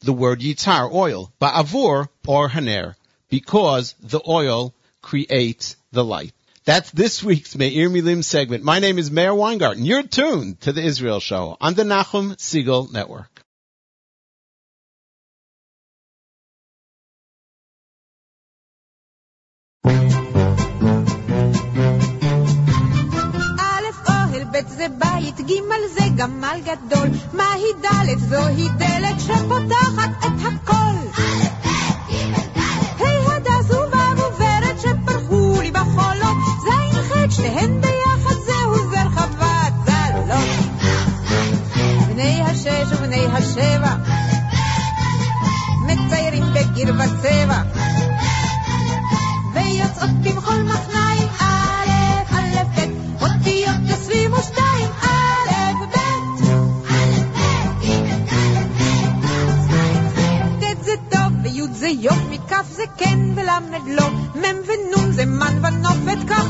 the 0.00 0.12
word 0.12 0.40
Yitzhar, 0.40 0.92
oil, 0.92 1.32
Ba'avur, 1.40 2.08
or 2.26 2.48
Haner, 2.48 2.94
because 3.28 3.94
the 4.00 4.20
oil 4.26 4.74
creates 5.02 5.76
the 5.92 6.04
light. 6.04 6.32
That's 6.64 6.90
this 6.90 7.22
week's 7.22 7.54
Meir 7.56 7.88
Milim 7.88 8.24
segment. 8.24 8.64
My 8.64 8.80
name 8.80 8.98
is 8.98 9.10
Meir 9.10 9.34
Weingarten. 9.34 9.84
You're 9.84 10.02
tuned 10.02 10.60
to 10.62 10.72
the 10.72 10.82
Israel 10.82 11.20
Show 11.20 11.56
on 11.60 11.74
the 11.74 11.84
Nachum 11.84 12.34
Segal 12.36 12.92
Network. 12.92 13.45
ב' 24.56 24.68
זה 24.68 24.86
בית, 24.98 25.40
ג' 25.40 25.52
זה 25.94 26.04
גמל 26.16 26.60
גדול, 26.64 27.08
מהי 27.32 27.72
ד' 27.82 28.18
זוהי 28.18 28.68
דלת 28.76 29.20
שפותחת 29.20 30.10
את 30.18 30.40
הכל. 30.46 30.96
ה' 33.00 33.32
הדס 33.36 33.70
ובב 33.70 34.18
וברד 34.18 34.76
שפרחו 34.78 35.60
לי 35.60 35.70
בחולות, 35.70 36.36
ז' 36.64 36.96
ח' 36.96 37.30
שתיהן 37.30 37.80
ביחד 37.80 38.36
זהו 38.46 38.90
זר 38.90 39.08
חוות 39.14 39.74
זלות. 39.84 40.48
בני 42.08 42.42
השש 42.42 42.92
ובני 42.92 43.26
השבע, 43.26 43.94
מציירים 45.86 46.44
בגיר 46.54 46.94
וצבע, 46.94 47.62
ויוצאות 49.54 50.10
במחול 50.22 50.62
מחניים 50.62 51.15
זה 61.86 61.90
יופי, 61.90 62.38
כ' 62.48 62.64
זה 62.70 62.82
כן 62.96 63.18
ולמד 63.36 63.88
לא, 63.88 64.10
מ' 64.10 64.42
ונ' 64.66 65.12
זה 65.12 65.26
מן 65.26 65.64
ונופת, 65.64 66.28
קח 66.28 66.44
לך 66.44 66.45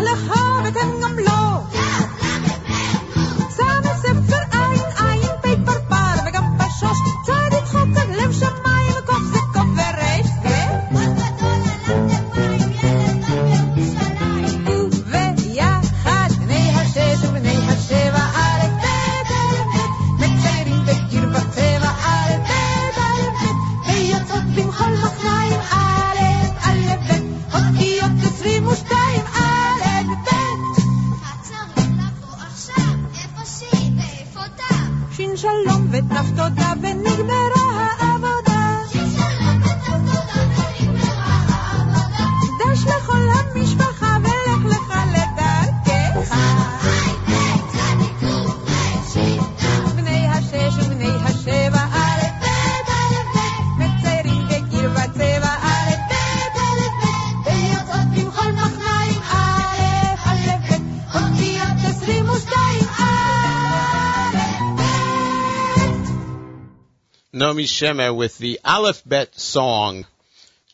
Shemer 67.54 68.14
with 68.14 68.38
the 68.38 68.58
Aleph 68.64 69.02
Bet 69.06 69.38
song, 69.38 70.04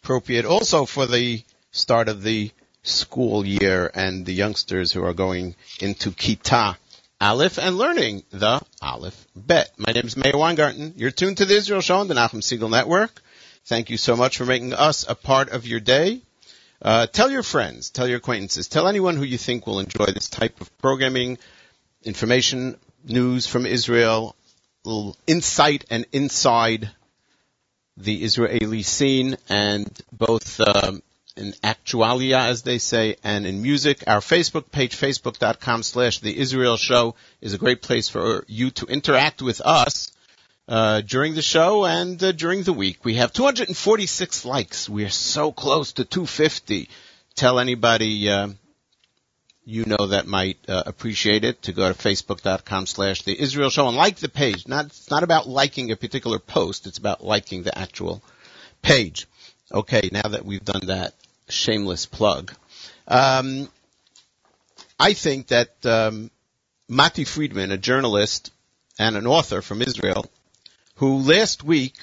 appropriate 0.03 0.47
also 0.47 0.87
for 0.87 1.07
the 1.07 1.43
start 1.70 2.09
of 2.09 2.23
the 2.23 2.51
school 2.83 3.45
year 3.45 3.91
and 3.95 4.25
the 4.25 4.33
youngsters 4.33 4.91
who 4.91 5.05
are 5.05 5.12
going 5.12 5.55
into 5.81 6.12
Kita 6.12 6.77
Aleph 7.20 7.59
and 7.59 7.77
learning 7.77 8.23
the 8.31 8.61
Aleph 8.81 9.27
Bet. 9.37 9.70
My 9.77 9.93
name 9.93 10.07
is 10.07 10.16
Meir 10.16 10.33
Weingarten. 10.35 10.95
You're 10.97 11.11
tuned 11.11 11.37
to 11.39 11.45
the 11.45 11.57
Israel 11.57 11.83
Show 11.83 11.99
on 11.99 12.09
the 12.09 12.14
Nachum 12.14 12.41
Segal 12.41 12.70
Network. 12.70 13.20
Thank 13.66 13.91
you 13.91 13.99
so 13.99 14.16
much 14.16 14.39
for 14.39 14.47
making 14.47 14.73
us 14.73 15.05
a 15.07 15.14
part 15.14 15.51
of 15.51 15.66
your 15.66 15.81
day. 15.81 16.23
Uh, 16.81 17.07
tell 17.07 17.31
your 17.31 17.43
friends, 17.43 17.91
tell 17.91 18.09
your 18.09 18.16
acquaintances, 18.16 18.66
tell 18.66 18.89
anyone 18.89 19.16
who 19.16 19.25
you 19.25 19.37
think 19.37 19.66
will 19.66 19.79
enjoy 19.79 20.07
this 20.07 20.31
type 20.31 20.59
of 20.62 20.79
programming, 20.79 21.37
information, 22.03 22.79
news 23.05 23.47
from 23.47 23.66
Israel, 23.66 24.35
insight 25.26 25.85
and 25.91 26.07
inside 26.12 26.91
the 27.97 28.22
Israeli 28.22 28.83
scene 28.83 29.37
and 29.49 29.89
both 30.12 30.61
um, 30.61 31.03
in 31.37 31.53
actualia, 31.62 32.49
as 32.49 32.62
they 32.62 32.78
say, 32.78 33.16
and 33.22 33.47
in 33.47 33.62
music. 33.62 34.05
Our 34.07 34.20
Facebook 34.20 34.70
page, 34.70 34.97
facebook.com 34.97 35.83
slash 35.83 36.18
the 36.18 36.37
Israel 36.37 36.76
show 36.76 37.14
is 37.41 37.55
a 37.55 37.59
great 37.59 37.83
place 37.83 38.09
for 38.09 38.45
you 38.49 38.70
to 38.72 38.87
interact 38.87 39.43
with 39.43 39.61
us 39.61 40.12
uh, 40.68 41.01
during 41.03 41.35
the 41.35 41.43
show 41.43 41.85
and 41.85 42.22
uh, 42.22 42.33
during 42.33 42.62
the 42.62 42.72
week. 42.72 43.05
We 43.05 43.14
have 43.14 43.33
246 43.33 44.45
likes. 44.45 44.89
We 44.89 45.05
are 45.05 45.11
so 45.11 45.53
close 45.53 45.93
to 45.95 46.05
250. 46.05 46.89
Tell 47.35 47.59
anybody 47.59 48.28
uh, 48.28 48.49
you 49.65 49.85
know 49.85 50.09
that 50.09 50.27
might 50.27 50.59
uh, 50.69 50.83
appreciate 50.87 51.45
it 51.45 51.63
to 51.63 51.73
go 51.73 51.91
to 51.91 51.99
facebook.com 51.99 52.87
slash 52.87 53.23
the 53.23 53.41
Israel 53.41 53.71
show 53.71 53.89
and 53.89 53.97
like 53.97 54.17
the 54.17 54.29
page. 54.29 54.67
Not, 54.67 54.87
it's 54.87 55.11
not 55.11 55.23
about 55.23 55.49
liking 55.49 55.91
a 55.91 55.97
particular 55.97 56.39
post. 56.39 56.87
It's 56.87 56.99
about 56.99 57.25
liking 57.25 57.63
the 57.63 57.77
actual 57.77 58.23
page. 58.83 59.27
Okay, 59.73 60.11
now 60.13 60.29
that 60.29 60.45
we've 60.45 60.65
done 60.65 60.87
that 60.87 61.15
shameless 61.49 62.07
plug, 62.07 62.53
um, 63.09 63.69
I 64.99 65.15
think 65.15 65.49
that 65.49 65.75
um, 65.87 66.31
Mati 66.89 67.25
Friedman, 67.25 67.73
a 67.73 67.79
journalist 67.79 68.53
and 68.99 69.17
an 69.17 69.27
author 69.27 69.63
from 69.63 69.81
Israel, 69.81 70.27
who 70.97 71.19
last 71.19 71.65
week 71.65 71.95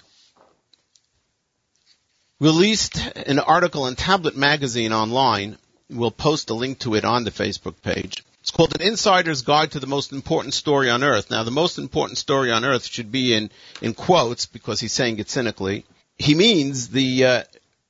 released 2.40 2.98
an 3.16 3.40
article 3.40 3.88
in 3.88 3.96
Tablet 3.96 4.36
Magazine 4.36 4.94
online. 4.94 5.58
We'll 5.90 6.12
post 6.12 6.52
a 6.52 6.54
link 6.54 6.80
to 6.80 6.94
it 6.96 7.04
on 7.04 7.24
the 7.24 7.32
Facebook 7.32 7.82
page. 7.82 8.24
It's 8.42 8.52
called 8.52 8.76
An 8.80 8.86
Insider's 8.86 9.42
Guide 9.42 9.72
to 9.72 9.80
the 9.80 9.88
Most 9.88 10.12
Important 10.12 10.54
Story 10.54 10.90
on 10.90 11.04
Earth. 11.04 11.32
Now, 11.32 11.44
the 11.44 11.52
most 11.52 11.78
important 11.78 12.18
story 12.18 12.52
on 12.52 12.64
Earth 12.64 12.86
should 12.86 13.12
be 13.12 13.34
in, 13.34 13.50
in 13.82 13.94
quotes 13.94 14.46
because 14.46 14.80
he's 14.80 14.94
saying 14.94 15.20
it 15.20 15.30
cynically. 15.30 15.86
He 16.18 16.36
means 16.36 16.90
the 16.90 17.26
uh, 17.26 17.44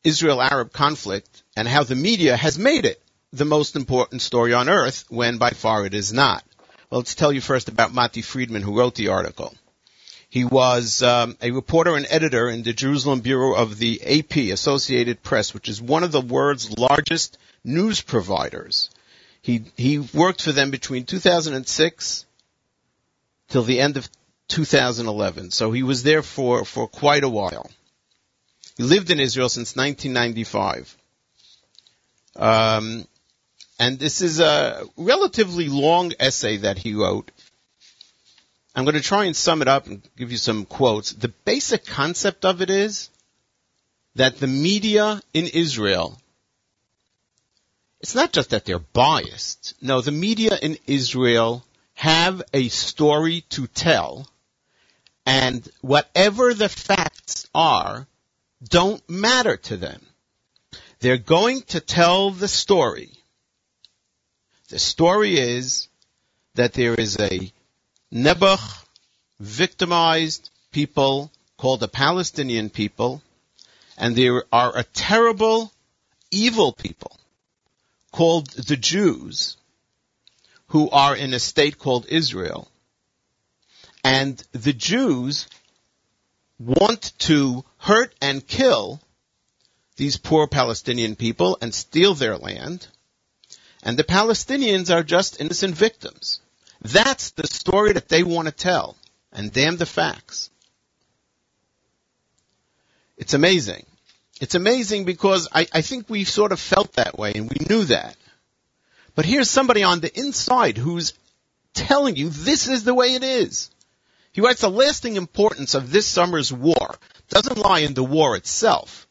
Israel-Arab 0.03 0.71
conflict 0.71 1.43
and 1.57 1.67
how 1.67 1.83
the 1.83 1.95
media 1.95 2.37
has 2.37 2.57
made 2.57 2.85
it 2.85 3.01
the 3.33 3.45
most 3.45 3.75
important 3.75 4.21
story 4.21 4.53
on 4.53 4.69
Earth 4.69 5.03
when 5.09 5.37
by 5.37 5.51
far 5.51 5.85
it 5.85 5.93
is 5.93 6.13
not. 6.13 6.43
Well, 6.89 7.01
let's 7.01 7.15
tell 7.15 7.31
you 7.31 7.41
first 7.41 7.67
about 7.67 7.93
Mati 7.93 8.21
Friedman 8.21 8.61
who 8.61 8.77
wrote 8.77 8.95
the 8.95 9.09
article. 9.09 9.53
He 10.29 10.45
was 10.45 11.03
um, 11.03 11.37
a 11.41 11.51
reporter 11.51 11.95
and 11.95 12.07
editor 12.09 12.49
in 12.49 12.63
the 12.63 12.73
Jerusalem 12.73 13.19
bureau 13.19 13.55
of 13.55 13.77
the 13.77 14.01
AP, 14.19 14.53
Associated 14.53 15.21
Press, 15.21 15.53
which 15.53 15.67
is 15.67 15.81
one 15.81 16.03
of 16.03 16.11
the 16.11 16.21
world's 16.21 16.77
largest 16.77 17.37
news 17.63 18.01
providers. 18.01 18.89
He 19.41 19.63
he 19.77 19.99
worked 19.99 20.41
for 20.41 20.51
them 20.51 20.71
between 20.71 21.05
2006 21.05 22.25
till 23.49 23.63
the 23.63 23.79
end 23.79 23.97
of 23.97 24.09
2011, 24.49 25.51
so 25.51 25.71
he 25.71 25.83
was 25.83 26.03
there 26.03 26.23
for 26.23 26.65
for 26.65 26.87
quite 26.87 27.23
a 27.23 27.29
while. 27.29 27.69
He 28.77 28.83
lived 28.83 29.11
in 29.11 29.19
Israel 29.19 29.49
since 29.49 29.75
1995. 29.75 30.97
Um, 32.35 33.05
and 33.77 33.99
this 33.99 34.21
is 34.21 34.39
a 34.39 34.83
relatively 34.97 35.67
long 35.67 36.13
essay 36.19 36.57
that 36.57 36.77
he 36.77 36.93
wrote. 36.93 37.31
I'm 38.75 38.85
going 38.85 38.95
to 38.95 39.01
try 39.01 39.25
and 39.25 39.35
sum 39.35 39.61
it 39.61 39.67
up 39.67 39.87
and 39.87 40.01
give 40.17 40.31
you 40.31 40.37
some 40.37 40.65
quotes. 40.65 41.11
The 41.11 41.33
basic 41.45 41.85
concept 41.85 42.45
of 42.45 42.61
it 42.61 42.69
is 42.69 43.09
that 44.15 44.37
the 44.37 44.47
media 44.47 45.21
in 45.33 45.47
Israel, 45.47 46.19
it's 47.99 48.15
not 48.15 48.31
just 48.31 48.51
that 48.51 48.65
they're 48.65 48.79
biased. 48.79 49.73
No, 49.81 50.01
the 50.01 50.11
media 50.11 50.57
in 50.61 50.77
Israel 50.87 51.65
have 51.95 52.41
a 52.53 52.69
story 52.69 53.41
to 53.49 53.67
tell, 53.67 54.29
and 55.25 55.67
whatever 55.81 56.53
the 56.53 56.69
facts 56.69 57.47
are, 57.53 58.07
don't 58.63 59.07
matter 59.09 59.57
to 59.57 59.77
them. 59.77 60.01
They're 60.99 61.17
going 61.17 61.61
to 61.63 61.81
tell 61.81 62.31
the 62.31 62.47
story. 62.47 63.11
The 64.69 64.79
story 64.79 65.37
is 65.37 65.87
that 66.55 66.73
there 66.73 66.95
is 66.95 67.17
a 67.19 67.51
Nebuch 68.13 68.85
victimized 69.39 70.49
people 70.71 71.31
called 71.57 71.81
the 71.81 71.87
Palestinian 71.87 72.69
people, 72.69 73.21
and 73.97 74.15
there 74.15 74.45
are 74.53 74.77
a 74.77 74.83
terrible, 74.83 75.71
evil 76.31 76.71
people 76.71 77.18
called 78.11 78.49
the 78.51 78.77
Jews 78.77 79.57
who 80.67 80.89
are 80.89 81.15
in 81.15 81.33
a 81.33 81.39
state 81.39 81.77
called 81.77 82.05
Israel. 82.09 82.69
And 84.03 84.41
the 84.51 84.73
Jews 84.73 85.47
want 86.59 87.13
to 87.19 87.63
hurt 87.77 88.13
and 88.21 88.45
kill 88.45 89.01
these 89.97 90.17
poor 90.17 90.47
Palestinian 90.47 91.15
people 91.15 91.57
and 91.61 91.73
steal 91.73 92.13
their 92.13 92.37
land. 92.37 92.87
And 93.83 93.97
the 93.97 94.03
Palestinians 94.03 94.93
are 94.93 95.03
just 95.03 95.41
innocent 95.41 95.75
victims. 95.75 96.39
That's 96.81 97.31
the 97.31 97.47
story 97.47 97.93
that 97.93 98.09
they 98.09 98.23
want 98.23 98.47
to 98.47 98.53
tell. 98.53 98.95
And 99.31 99.51
damn 99.51 99.77
the 99.77 99.85
facts. 99.85 100.49
It's 103.17 103.33
amazing. 103.33 103.85
It's 104.39 104.55
amazing 104.55 105.03
because 105.05 105.47
I, 105.53 105.67
I 105.73 105.81
think 105.81 106.09
we 106.09 106.23
sort 106.23 106.51
of 106.51 106.59
felt 106.59 106.93
that 106.93 107.17
way 107.17 107.33
and 107.35 107.49
we 107.49 107.65
knew 107.69 107.83
that. 107.85 108.15
But 109.15 109.25
here's 109.25 109.49
somebody 109.49 109.83
on 109.83 109.99
the 109.99 110.17
inside 110.17 110.77
who's 110.77 111.13
telling 111.73 112.15
you 112.15 112.29
this 112.29 112.67
is 112.67 112.83
the 112.83 112.93
way 112.93 113.15
it 113.15 113.23
is. 113.23 113.69
He 114.31 114.41
writes 114.41 114.61
the 114.61 114.69
lasting 114.69 115.17
importance 115.17 115.73
of 115.73 115.91
this 115.91 116.07
summer's 116.07 116.53
war 116.53 116.95
doesn't 117.29 117.57
lie 117.57 117.79
in 117.79 117.93
the 117.93 118.03
war 118.03 118.35
itself. 118.35 119.07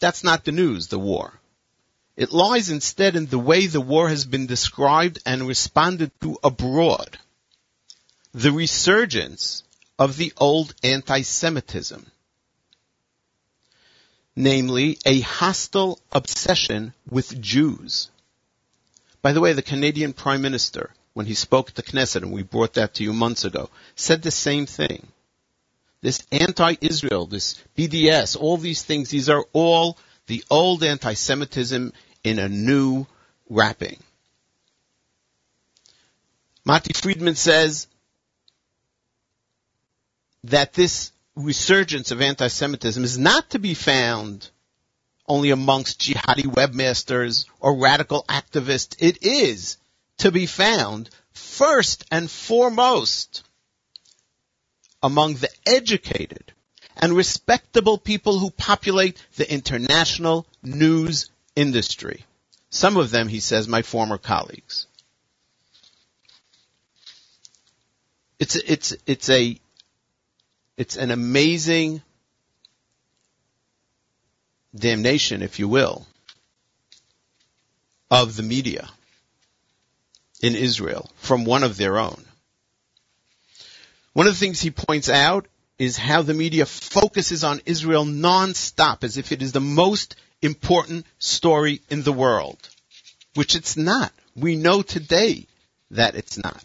That's 0.00 0.24
not 0.24 0.44
the 0.44 0.52
news, 0.52 0.88
the 0.88 0.98
war. 0.98 1.38
It 2.16 2.32
lies 2.32 2.70
instead 2.70 3.14
in 3.14 3.26
the 3.26 3.38
way 3.38 3.66
the 3.66 3.80
war 3.80 4.08
has 4.08 4.24
been 4.24 4.46
described 4.46 5.20
and 5.24 5.46
responded 5.46 6.10
to 6.20 6.38
abroad. 6.42 7.16
The 8.34 8.50
resurgence 8.50 9.62
of 9.98 10.16
the 10.16 10.32
old 10.36 10.74
anti-Semitism. 10.82 12.10
Namely, 14.40 14.98
a 15.04 15.18
hostile 15.18 15.98
obsession 16.12 16.94
with 17.10 17.40
Jews. 17.40 18.08
By 19.20 19.32
the 19.32 19.40
way, 19.40 19.52
the 19.52 19.62
Canadian 19.62 20.12
Prime 20.12 20.42
Minister, 20.42 20.92
when 21.12 21.26
he 21.26 21.34
spoke 21.34 21.72
to 21.72 21.82
Knesset, 21.82 22.22
and 22.22 22.30
we 22.30 22.44
brought 22.44 22.74
that 22.74 22.94
to 22.94 23.02
you 23.02 23.12
months 23.12 23.44
ago, 23.44 23.68
said 23.96 24.22
the 24.22 24.30
same 24.30 24.66
thing. 24.66 25.08
This 26.02 26.24
anti-Israel, 26.30 27.26
this 27.26 27.60
BDS, 27.76 28.36
all 28.40 28.56
these 28.58 28.84
things, 28.84 29.10
these 29.10 29.28
are 29.28 29.44
all 29.52 29.98
the 30.28 30.44
old 30.48 30.84
anti-Semitism 30.84 31.92
in 32.22 32.38
a 32.38 32.48
new 32.48 33.08
wrapping. 33.50 33.98
Mati 36.64 36.92
Friedman 36.92 37.34
says 37.34 37.88
that 40.44 40.74
this 40.74 41.10
resurgence 41.38 42.10
of 42.10 42.20
anti-Semitism 42.20 43.02
is 43.04 43.16
not 43.16 43.50
to 43.50 43.58
be 43.58 43.74
found 43.74 44.50
only 45.26 45.50
amongst 45.50 46.00
jihadi 46.00 46.44
webmasters 46.44 47.46
or 47.60 47.76
radical 47.78 48.24
activists. 48.28 48.96
It 48.98 49.22
is 49.22 49.76
to 50.18 50.32
be 50.32 50.46
found 50.46 51.10
first 51.32 52.04
and 52.10 52.30
foremost 52.30 53.44
among 55.02 55.34
the 55.34 55.50
educated 55.64 56.52
and 56.96 57.12
respectable 57.12 57.98
people 57.98 58.38
who 58.38 58.50
populate 58.50 59.22
the 59.36 59.50
international 59.50 60.46
news 60.62 61.30
industry. 61.54 62.24
Some 62.70 62.96
of 62.96 63.10
them, 63.10 63.28
he 63.28 63.40
says, 63.40 63.68
my 63.68 63.82
former 63.82 64.18
colleagues. 64.18 64.86
It's, 68.40 68.56
it's, 68.56 68.96
it's 69.06 69.30
a, 69.30 69.58
it's 70.78 70.96
an 70.96 71.10
amazing 71.10 72.00
damnation, 74.74 75.42
if 75.42 75.58
you 75.58 75.66
will, 75.66 76.06
of 78.12 78.36
the 78.36 78.44
media 78.44 78.88
in 80.40 80.54
Israel 80.54 81.10
from 81.16 81.44
one 81.44 81.64
of 81.64 81.76
their 81.76 81.98
own. 81.98 82.24
One 84.12 84.28
of 84.28 84.34
the 84.34 84.38
things 84.38 84.60
he 84.60 84.70
points 84.70 85.08
out 85.08 85.46
is 85.80 85.96
how 85.96 86.22
the 86.22 86.32
media 86.32 86.64
focuses 86.64 87.42
on 87.42 87.60
Israel 87.66 88.04
nonstop 88.04 89.02
as 89.02 89.16
if 89.16 89.32
it 89.32 89.42
is 89.42 89.50
the 89.50 89.60
most 89.60 90.14
important 90.42 91.06
story 91.18 91.80
in 91.90 92.04
the 92.04 92.12
world, 92.12 92.58
which 93.34 93.56
it's 93.56 93.76
not. 93.76 94.12
We 94.36 94.54
know 94.54 94.82
today 94.82 95.48
that 95.90 96.14
it's 96.14 96.38
not. 96.38 96.64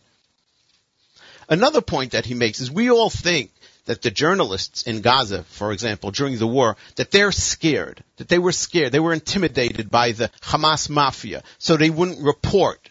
Another 1.50 1.82
point 1.82 2.12
that 2.12 2.28
he 2.28 2.36
makes 2.36 2.60
is 2.60 2.70
we 2.70 2.92
all 2.92 3.10
think 3.10 3.50
that 3.86 4.02
the 4.02 4.12
journalists 4.12 4.84
in 4.84 5.02
Gaza, 5.02 5.44
for 5.44 5.72
example, 5.72 6.12
during 6.12 6.38
the 6.38 6.48
war, 6.48 6.78
that 6.96 7.12
they're 7.12 7.32
scared, 7.32 8.04
that 8.18 8.30
they 8.30 8.40
were 8.40 8.52
scared, 8.52 8.92
they 8.92 9.00
were 9.00 9.14
intimidated 9.14 9.90
by 9.90 10.14
the 10.14 10.30
Hamas 10.42 10.90
mafia, 10.90 11.44
so 11.58 11.76
they 11.76 11.90
wouldn't 11.90 12.24
report. 12.24 12.90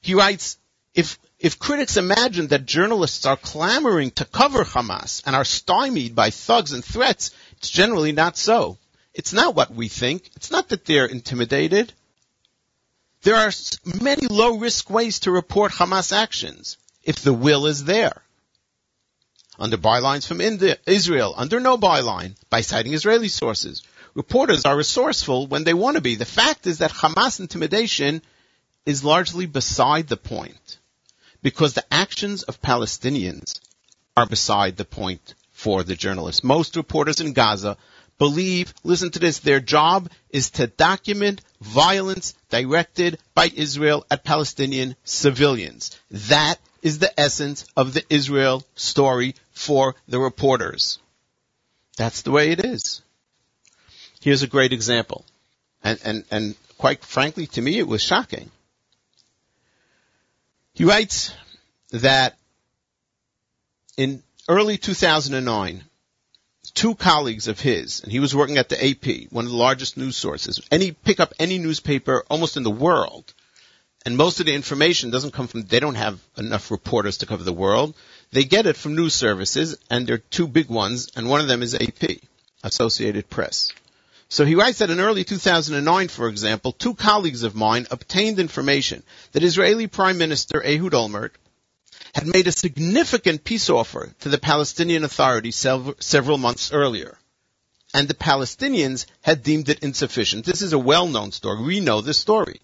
He 0.00 0.14
writes, 0.14 0.56
if, 0.94 1.18
if 1.38 1.58
critics 1.58 1.98
imagine 1.98 2.46
that 2.48 2.64
journalists 2.64 3.26
are 3.26 3.36
clamoring 3.36 4.12
to 4.12 4.24
cover 4.24 4.64
Hamas 4.64 5.22
and 5.26 5.36
are 5.36 5.44
stymied 5.44 6.14
by 6.14 6.30
thugs 6.30 6.72
and 6.72 6.84
threats, 6.84 7.32
it's 7.58 7.68
generally 7.68 8.12
not 8.12 8.38
so. 8.38 8.78
It's 9.12 9.32
not 9.32 9.54
what 9.54 9.70
we 9.74 9.88
think. 9.88 10.30
It's 10.36 10.50
not 10.50 10.68
that 10.70 10.86
they're 10.86 11.06
intimidated. 11.06 11.92
There 13.22 13.34
are 13.34 13.50
many 14.00 14.26
low 14.28 14.58
risk 14.58 14.88
ways 14.88 15.20
to 15.20 15.30
report 15.30 15.72
Hamas 15.72 16.12
actions 16.12 16.78
if 17.06 17.20
the 17.20 17.32
will 17.32 17.66
is 17.66 17.84
there. 17.84 18.22
Under 19.58 19.78
bylines 19.78 20.26
from 20.26 20.42
India, 20.42 20.76
Israel, 20.86 21.32
under 21.34 21.60
no 21.60 21.78
byline, 21.78 22.34
by 22.50 22.60
citing 22.60 22.92
Israeli 22.92 23.28
sources. 23.28 23.82
Reporters 24.14 24.66
are 24.66 24.76
resourceful 24.76 25.46
when 25.46 25.64
they 25.64 25.72
want 25.72 25.94
to 25.94 26.02
be. 26.02 26.16
The 26.16 26.26
fact 26.26 26.66
is 26.66 26.78
that 26.78 26.90
Hamas 26.90 27.40
intimidation 27.40 28.20
is 28.84 29.04
largely 29.04 29.46
beside 29.46 30.08
the 30.08 30.16
point 30.16 30.78
because 31.42 31.74
the 31.74 31.94
actions 31.94 32.42
of 32.42 32.60
Palestinians 32.60 33.60
are 34.16 34.26
beside 34.26 34.76
the 34.76 34.84
point 34.84 35.34
for 35.52 35.82
the 35.82 35.94
journalists. 35.94 36.44
Most 36.44 36.76
reporters 36.76 37.20
in 37.20 37.32
Gaza 37.32 37.76
believe, 38.18 38.74
listen 38.82 39.10
to 39.10 39.18
this, 39.18 39.38
their 39.38 39.60
job 39.60 40.10
is 40.30 40.50
to 40.50 40.66
document 40.66 41.40
violence 41.60 42.34
directed 42.50 43.18
by 43.34 43.50
Israel 43.54 44.06
at 44.10 44.24
Palestinian 44.24 44.96
civilians. 45.04 45.98
That 46.10 46.58
is 46.86 47.00
the 47.00 47.20
essence 47.20 47.64
of 47.76 47.94
the 47.94 48.04
Israel 48.08 48.64
story 48.76 49.34
for 49.50 49.96
the 50.06 50.20
reporters. 50.20 51.00
That's 51.96 52.22
the 52.22 52.30
way 52.30 52.52
it 52.52 52.64
is. 52.64 53.02
Here's 54.20 54.44
a 54.44 54.46
great 54.46 54.72
example. 54.72 55.24
And, 55.82 55.98
and, 56.04 56.24
and 56.30 56.54
quite 56.78 57.04
frankly, 57.04 57.48
to 57.48 57.60
me, 57.60 57.80
it 57.80 57.88
was 57.88 58.02
shocking. 58.02 58.52
He 60.74 60.84
writes 60.84 61.34
that 61.90 62.38
in 63.96 64.22
early 64.48 64.78
2009, 64.78 65.82
two 66.72 66.94
colleagues 66.94 67.48
of 67.48 67.58
his, 67.58 68.00
and 68.04 68.12
he 68.12 68.20
was 68.20 68.32
working 68.32 68.58
at 68.58 68.68
the 68.68 68.90
AP, 68.90 69.32
one 69.32 69.46
of 69.46 69.50
the 69.50 69.56
largest 69.56 69.96
news 69.96 70.16
sources. 70.16 70.60
Any 70.70 70.92
pick 70.92 71.18
up 71.18 71.34
any 71.40 71.58
newspaper 71.58 72.24
almost 72.30 72.56
in 72.56 72.62
the 72.62 72.70
world, 72.70 73.34
and 74.06 74.16
most 74.16 74.38
of 74.38 74.46
the 74.46 74.54
information 74.54 75.10
doesn't 75.10 75.32
come 75.32 75.48
from. 75.48 75.62
They 75.62 75.80
don't 75.80 75.96
have 75.96 76.20
enough 76.38 76.70
reporters 76.70 77.18
to 77.18 77.26
cover 77.26 77.42
the 77.42 77.52
world. 77.52 77.94
They 78.30 78.44
get 78.44 78.66
it 78.66 78.76
from 78.76 78.94
news 78.94 79.14
services, 79.14 79.76
and 79.90 80.06
there 80.06 80.14
are 80.14 80.18
two 80.18 80.46
big 80.46 80.68
ones, 80.68 81.10
and 81.16 81.28
one 81.28 81.40
of 81.40 81.48
them 81.48 81.60
is 81.60 81.74
AP, 81.74 82.20
Associated 82.62 83.28
Press. 83.28 83.72
So 84.28 84.44
he 84.44 84.54
writes 84.54 84.78
that 84.78 84.90
in 84.90 85.00
early 85.00 85.24
2009, 85.24 86.08
for 86.08 86.28
example, 86.28 86.70
two 86.70 86.94
colleagues 86.94 87.42
of 87.42 87.56
mine 87.56 87.88
obtained 87.90 88.38
information 88.38 89.02
that 89.32 89.42
Israeli 89.42 89.88
Prime 89.88 90.18
Minister 90.18 90.62
Ehud 90.64 90.92
Olmert 90.92 91.32
had 92.14 92.28
made 92.28 92.46
a 92.46 92.52
significant 92.52 93.42
peace 93.42 93.68
offer 93.70 94.14
to 94.20 94.28
the 94.28 94.38
Palestinian 94.38 95.02
Authority 95.02 95.50
several 95.50 96.38
months 96.38 96.72
earlier. 96.72 97.18
And 97.92 98.06
the 98.06 98.14
Palestinians 98.14 99.06
had 99.22 99.42
deemed 99.42 99.68
it 99.68 99.80
insufficient. 99.80 100.44
This 100.44 100.62
is 100.62 100.72
a 100.72 100.78
well-known 100.78 101.32
story. 101.32 101.62
We 101.62 101.80
know 101.80 102.00
this 102.00 102.18
story. 102.18 102.60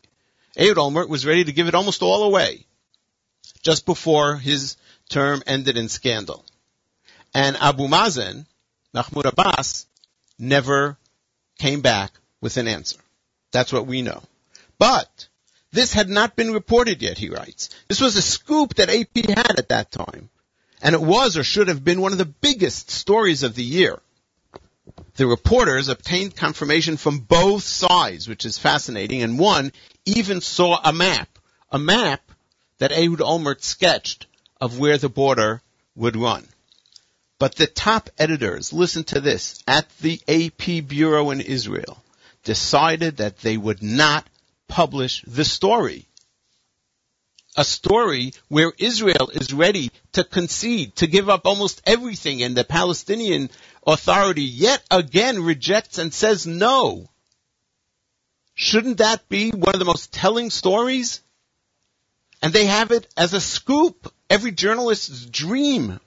Ehud 0.57 0.76
Olmert 0.76 1.09
was 1.09 1.26
ready 1.26 1.44
to 1.44 1.53
give 1.53 1.68
it 1.68 1.74
almost 1.74 2.03
all 2.03 2.24
away 2.24 2.66
just 3.62 3.86
before 3.86 4.36
his 4.36 4.76
term 5.09 5.42
ended 5.46 5.76
in 5.76 5.88
scandal. 5.88 6.44
And 7.34 7.57
Abu 7.57 7.88
Mazen, 7.88 8.46
Mahmoud 8.92 9.26
Abbas, 9.26 9.86
never 10.38 10.98
came 11.59 11.80
back 11.80 12.12
with 12.40 12.57
an 12.57 12.68
answer. 12.68 12.98
That's 13.53 13.72
what 13.72 13.86
we 13.86 14.03
know. 14.03 14.22
But 14.78 15.28
this 15.70 15.92
had 15.92 16.09
not 16.09 16.36
been 16.36 16.53
reported 16.53 17.00
yet, 17.00 17.18
he 17.18 17.30
writes. 17.30 17.70
This 17.88 18.00
was 18.00 18.16
a 18.16 18.22
scoop 18.22 18.74
that 18.74 18.90
AP 18.90 19.26
had 19.28 19.59
at 19.59 19.70
that 19.70 19.90
time. 19.90 20.28
And 20.82 20.94
it 20.94 21.00
was 21.00 21.36
or 21.36 21.44
should 21.44 21.68
have 21.68 21.84
been 21.84 22.00
one 22.00 22.12
of 22.12 22.18
the 22.18 22.24
biggest 22.24 22.90
stories 22.90 23.42
of 23.42 23.55
the 23.55 23.64
year. 23.64 24.00
The 25.17 25.27
reporters 25.27 25.89
obtained 25.89 26.37
confirmation 26.37 26.97
from 26.97 27.19
both 27.19 27.65
sides, 27.65 28.27
which 28.29 28.47
is 28.47 28.59
fascinating, 28.59 29.23
and 29.23 29.39
one 29.39 29.73
even 30.07 30.41
saw 30.41 30.81
a 30.83 30.93
map, 30.93 31.39
a 31.71 31.79
map 31.79 32.23
that 32.79 32.93
Ehud 32.93 33.21
Olmert 33.21 33.63
sketched 33.63 34.27
of 34.61 34.79
where 34.79 34.97
the 34.97 35.11
border 35.11 35.61
would 35.95 36.17
run. 36.17 36.49
But 37.39 37.57
the 37.57 37.67
top 37.67 38.09
editors, 38.19 38.73
listen 38.73 39.05
to 39.05 39.21
this, 39.21 39.63
at 39.67 39.87
the 39.99 40.21
AP 40.29 40.87
Bureau 40.89 41.31
in 41.31 41.41
Israel, 41.41 42.03
decided 42.45 43.19
that 43.19 43.39
they 43.41 43.57
would 43.57 43.83
not 43.83 44.27
publish 44.69 45.23
the 45.27 45.45
story. 45.45 46.07
A 47.57 47.64
story 47.64 48.32
where 48.48 48.72
Israel 48.78 49.30
is 49.32 49.53
ready 49.53 49.90
to 50.12 50.24
concede, 50.24 50.96
to 50.96 51.07
give 51.07 51.28
up 51.28 51.44
almost 51.44 51.82
everything, 51.84 52.42
and 52.42 52.57
the 52.57 52.64
Palestinian 52.64 53.50
authority 53.86 54.44
yet 54.44 54.82
again 54.90 55.42
rejects 55.42 55.98
and 55.98 56.14
says 56.14 56.46
no. 56.46 57.11
Shouldn't 58.55 58.98
that 58.98 59.28
be 59.28 59.50
one 59.50 59.74
of 59.74 59.78
the 59.78 59.84
most 59.84 60.12
telling 60.12 60.50
stories? 60.50 61.20
And 62.40 62.53
they 62.53 62.66
have 62.66 62.90
it 62.90 63.07
as 63.16 63.34
a 63.34 63.40
scoop, 63.40 64.12
every 64.30 64.53
journalist's 64.53 65.26
dream. 65.26 66.00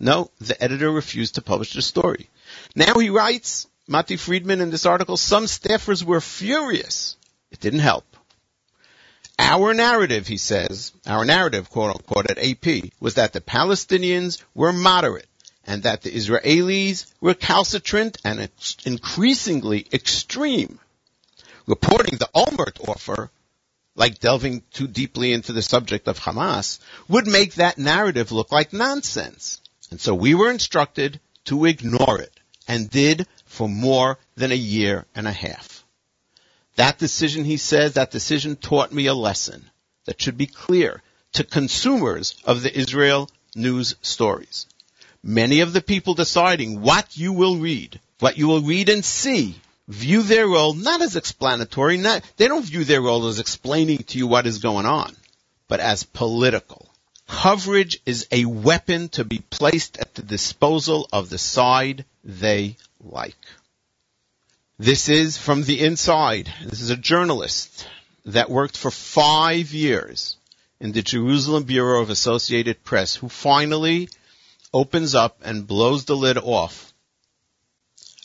No, 0.00 0.30
the 0.40 0.60
editor 0.62 0.90
refused 0.90 1.36
to 1.36 1.42
publish 1.42 1.74
the 1.74 1.82
story. 1.82 2.28
Now 2.74 2.94
he 2.94 3.10
writes, 3.10 3.66
Mati 3.86 4.16
Friedman 4.16 4.60
in 4.60 4.70
this 4.70 4.86
article, 4.86 5.16
some 5.16 5.44
staffers 5.44 6.02
were 6.02 6.20
furious. 6.20 7.16
It 7.50 7.60
didn't 7.60 7.80
help. 7.80 8.11
Our 9.38 9.74
narrative, 9.74 10.26
he 10.26 10.36
says, 10.36 10.92
our 11.06 11.24
narrative, 11.24 11.70
quote 11.70 11.96
unquote, 11.96 12.30
at 12.30 12.38
AP, 12.38 12.90
was 13.00 13.14
that 13.14 13.32
the 13.32 13.40
Palestinians 13.40 14.42
were 14.54 14.72
moderate 14.72 15.26
and 15.66 15.84
that 15.84 16.02
the 16.02 16.10
Israelis 16.10 17.06
were 17.20 17.30
recalcitrant 17.30 18.18
and 18.24 18.48
increasingly 18.84 19.86
extreme. 19.92 20.78
Reporting 21.66 22.18
the 22.18 22.28
Olmert 22.34 22.88
offer, 22.88 23.30
like 23.94 24.18
delving 24.18 24.62
too 24.72 24.88
deeply 24.88 25.32
into 25.32 25.52
the 25.52 25.62
subject 25.62 26.08
of 26.08 26.18
Hamas, 26.18 26.78
would 27.08 27.26
make 27.26 27.54
that 27.54 27.78
narrative 27.78 28.32
look 28.32 28.50
like 28.50 28.72
nonsense. 28.72 29.60
And 29.90 30.00
so 30.00 30.14
we 30.14 30.34
were 30.34 30.50
instructed 30.50 31.20
to 31.44 31.66
ignore 31.66 32.20
it, 32.20 32.32
and 32.66 32.88
did 32.88 33.26
for 33.44 33.68
more 33.68 34.18
than 34.36 34.52
a 34.52 34.56
year 34.56 35.06
and 35.14 35.26
a 35.26 35.32
half. 35.32 35.81
That 36.76 36.98
decision, 36.98 37.44
he 37.44 37.58
says, 37.58 37.94
that 37.94 38.10
decision 38.10 38.56
taught 38.56 38.92
me 38.92 39.06
a 39.06 39.14
lesson 39.14 39.70
that 40.06 40.20
should 40.20 40.38
be 40.38 40.46
clear 40.46 41.02
to 41.32 41.44
consumers 41.44 42.34
of 42.44 42.62
the 42.62 42.76
Israel 42.76 43.28
news 43.54 43.94
stories. 44.02 44.66
Many 45.22 45.60
of 45.60 45.72
the 45.72 45.82
people 45.82 46.14
deciding 46.14 46.80
what 46.80 47.16
you 47.16 47.32
will 47.32 47.56
read, 47.56 48.00
what 48.20 48.38
you 48.38 48.48
will 48.48 48.62
read 48.62 48.88
and 48.88 49.04
see, 49.04 49.54
view 49.86 50.22
their 50.22 50.48
role 50.48 50.74
not 50.74 51.02
as 51.02 51.16
explanatory, 51.16 51.96
not, 51.96 52.22
they 52.36 52.48
don't 52.48 52.64
view 52.64 52.84
their 52.84 53.02
role 53.02 53.26
as 53.28 53.38
explaining 53.38 53.98
to 53.98 54.18
you 54.18 54.26
what 54.26 54.46
is 54.46 54.58
going 54.58 54.86
on, 54.86 55.14
but 55.68 55.80
as 55.80 56.02
political. 56.02 56.88
Coverage 57.28 58.00
is 58.04 58.26
a 58.30 58.44
weapon 58.44 59.08
to 59.10 59.24
be 59.24 59.38
placed 59.38 59.98
at 59.98 60.14
the 60.14 60.22
disposal 60.22 61.08
of 61.12 61.30
the 61.30 61.38
side 61.38 62.04
they 62.24 62.76
like. 63.00 63.36
This 64.82 65.08
is 65.08 65.38
from 65.38 65.62
the 65.62 65.78
inside. 65.78 66.52
This 66.64 66.80
is 66.80 66.90
a 66.90 66.96
journalist 66.96 67.86
that 68.26 68.50
worked 68.50 68.76
for 68.76 68.90
five 68.90 69.72
years 69.72 70.36
in 70.80 70.90
the 70.90 71.02
Jerusalem 71.02 71.62
Bureau 71.62 72.02
of 72.02 72.10
Associated 72.10 72.82
Press 72.82 73.14
who 73.14 73.28
finally 73.28 74.08
opens 74.74 75.14
up 75.14 75.38
and 75.44 75.68
blows 75.68 76.06
the 76.06 76.16
lid 76.16 76.36
off 76.36 76.92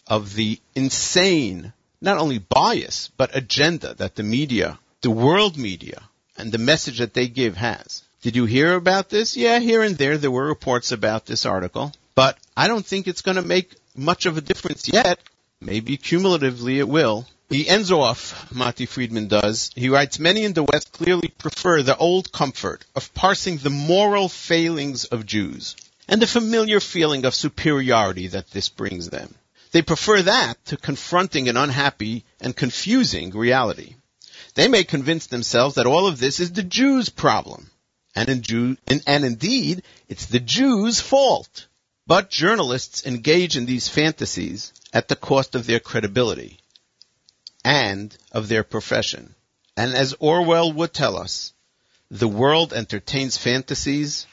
of 0.07 0.33
the 0.33 0.59
insane, 0.73 1.73
not 2.01 2.17
only 2.17 2.39
bias, 2.39 3.11
but 3.17 3.35
agenda 3.35 3.93
that 3.93 4.15
the 4.15 4.23
media, 4.23 4.79
the 5.01 5.11
world 5.11 5.57
media, 5.57 6.01
and 6.37 6.51
the 6.51 6.57
message 6.57 6.97
that 6.97 7.13
they 7.13 7.27
give 7.27 7.55
has. 7.55 8.01
Did 8.23 8.35
you 8.35 8.45
hear 8.45 8.73
about 8.73 9.09
this? 9.09 9.37
Yeah, 9.37 9.59
here 9.59 9.83
and 9.83 9.95
there 9.95 10.17
there 10.17 10.31
were 10.31 10.47
reports 10.47 10.91
about 10.91 11.27
this 11.27 11.45
article, 11.45 11.91
but 12.15 12.35
I 12.57 12.67
don't 12.67 12.83
think 12.83 13.07
it's 13.07 13.21
going 13.21 13.37
to 13.37 13.43
make 13.43 13.75
much 13.95 14.25
of 14.25 14.37
a 14.37 14.41
difference 14.41 14.87
yet. 14.91 15.19
Maybe 15.59 15.97
cumulatively 15.97 16.77
it 16.77 16.87
will. 16.87 17.27
He 17.49 17.67
ends 17.67 17.91
off, 17.91 18.51
Mati 18.53 18.85
Friedman 18.85 19.27
does. 19.27 19.71
He 19.75 19.89
writes, 19.89 20.19
many 20.19 20.43
in 20.43 20.53
the 20.53 20.63
West 20.63 20.91
clearly 20.91 21.29
prefer 21.29 21.81
the 21.81 21.97
old 21.97 22.31
comfort 22.31 22.85
of 22.95 23.13
parsing 23.13 23.57
the 23.57 23.71
moral 23.71 24.29
failings 24.29 25.05
of 25.05 25.25
Jews 25.25 25.75
and 26.07 26.21
the 26.21 26.27
familiar 26.27 26.79
feeling 26.79 27.25
of 27.25 27.33
superiority 27.33 28.27
that 28.27 28.51
this 28.51 28.69
brings 28.69 29.09
them. 29.09 29.33
They 29.71 29.81
prefer 29.81 30.21
that 30.21 30.63
to 30.67 30.77
confronting 30.77 31.49
an 31.49 31.57
unhappy 31.57 32.23
and 32.39 32.55
confusing 32.55 33.31
reality. 33.31 33.95
They 34.53 34.67
may 34.67 34.83
convince 34.83 35.27
themselves 35.27 35.75
that 35.75 35.87
all 35.87 36.07
of 36.07 36.19
this 36.19 36.39
is 36.39 36.51
the 36.51 36.63
Jews' 36.63 37.09
problem. 37.09 37.71
And, 38.15 38.29
in 38.29 38.41
Jew, 38.41 38.77
and, 38.87 39.03
and 39.05 39.25
indeed, 39.25 39.83
it's 40.07 40.27
the 40.27 40.39
Jews' 40.39 41.01
fault. 41.01 41.67
But 42.07 42.29
journalists 42.29 43.05
engage 43.05 43.57
in 43.57 43.65
these 43.65 43.89
fantasies 43.89 44.71
at 44.93 45.07
the 45.07 45.15
cost 45.15 45.55
of 45.55 45.65
their 45.65 45.79
credibility 45.79 46.59
and 47.63 48.15
of 48.31 48.47
their 48.47 48.63
profession. 48.63 49.35
And 49.75 49.93
as 49.93 50.15
Orwell 50.19 50.71
would 50.73 50.93
tell 50.93 51.17
us, 51.17 51.53
the 52.09 52.27
world 52.27 52.73
entertains 52.73 53.38
fantasies 53.38 54.25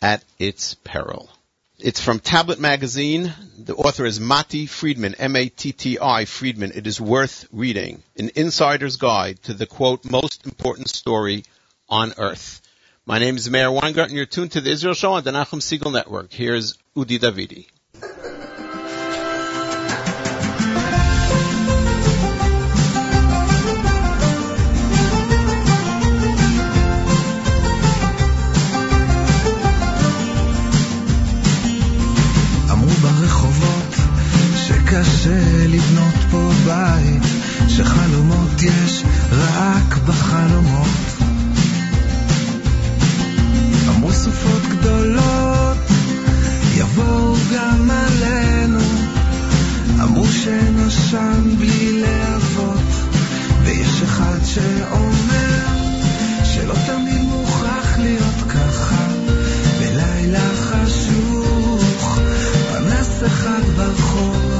at 0.00 0.22
its 0.38 0.74
peril. 0.74 1.30
It's 1.80 2.00
from 2.00 2.18
Tablet 2.18 2.58
Magazine. 2.58 3.32
The 3.56 3.74
author 3.74 4.04
is 4.04 4.18
Mati 4.18 4.66
Friedman, 4.66 5.14
M-A-T-T-I 5.14 6.24
Friedman. 6.24 6.72
It 6.74 6.86
is 6.86 7.00
worth 7.00 7.46
reading. 7.52 8.02
An 8.16 8.30
insider's 8.34 8.96
guide 8.96 9.42
to 9.44 9.54
the 9.54 9.66
quote, 9.66 10.04
most 10.04 10.44
important 10.44 10.88
story 10.90 11.44
on 11.88 12.14
earth. 12.18 12.60
My 13.06 13.18
name 13.18 13.36
is 13.36 13.48
Meir 13.48 13.70
Weingarten. 13.70 14.14
You're 14.14 14.26
tuned 14.26 14.52
to 14.52 14.60
the 14.60 14.70
Israel 14.70 14.94
Show 14.94 15.12
on 15.12 15.24
the 15.24 15.30
Nachum 15.30 15.60
Segal 15.60 15.92
Network. 15.92 16.32
Here's 16.32 16.76
Udi 16.96 17.18
Davidi. 17.18 18.37
סופות 44.18 44.62
גדולות 44.62 45.76
יבואו 46.76 47.34
גם 47.54 47.90
עלינו, 47.90 48.80
אמרו 50.02 50.26
שנשם 50.26 51.56
בלי 51.58 52.00
להבות, 52.00 52.84
ויש 53.62 54.02
אחד 54.02 54.38
שאומר 54.44 55.66
שלא 56.44 56.74
תמיד 56.86 57.22
מוכרח 57.22 57.98
להיות 57.98 58.42
ככה, 58.48 59.06
בלילה 59.78 60.50
חשוך, 60.54 62.18
פנס 62.72 63.22
אחד 63.26 63.62
ברחוב, 63.76 64.57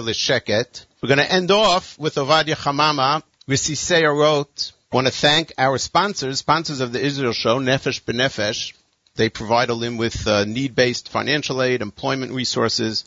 Lesheket. 0.00 0.84
We're 1.00 1.06
going 1.06 1.18
to 1.18 1.32
end 1.32 1.52
off 1.52 1.96
with 1.96 2.16
Ovadia 2.16 2.56
Hamama. 2.56 3.22
Risiseya 3.48 4.12
wrote, 4.12 4.72
want 4.92 5.06
to 5.06 5.12
thank 5.12 5.52
our 5.58 5.78
sponsors, 5.78 6.40
sponsors 6.40 6.80
of 6.80 6.92
the 6.92 7.00
Israel 7.00 7.32
Show, 7.32 7.60
Nefesh 7.60 8.02
Benefesh. 8.02 8.72
They 9.14 9.28
provide 9.28 9.70
Olim 9.70 9.96
with 9.96 10.26
uh, 10.26 10.44
need-based 10.44 11.08
financial 11.08 11.62
aid, 11.62 11.82
employment 11.82 12.32
resources, 12.32 13.04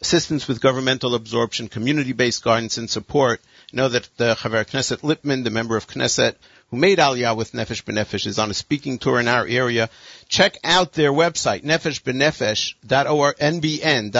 assistance 0.00 0.48
with 0.48 0.60
governmental 0.60 1.14
absorption, 1.14 1.68
community-based 1.68 2.42
guidance 2.42 2.76
and 2.76 2.90
support. 2.90 3.40
Know 3.72 3.88
that 3.88 4.08
the 4.16 4.34
Chaver 4.34 4.66
Knesset 4.66 5.02
Lipman, 5.02 5.44
the 5.44 5.50
member 5.50 5.76
of 5.76 5.86
Knesset, 5.86 6.34
who 6.70 6.76
made 6.76 6.98
Aliyah 6.98 7.36
with 7.36 7.52
Nefesh 7.52 7.84
B'Nefesh, 7.84 8.26
is 8.26 8.38
on 8.38 8.50
a 8.50 8.54
speaking 8.54 8.98
tour 8.98 9.20
in 9.20 9.28
our 9.28 9.46
area. 9.46 9.88
Check 10.28 10.58
out 10.64 10.92
their 10.92 11.12
website, 11.12 11.62
nefeshbenefesh.org, 11.62 13.36
nbn.org.il, 13.36 14.16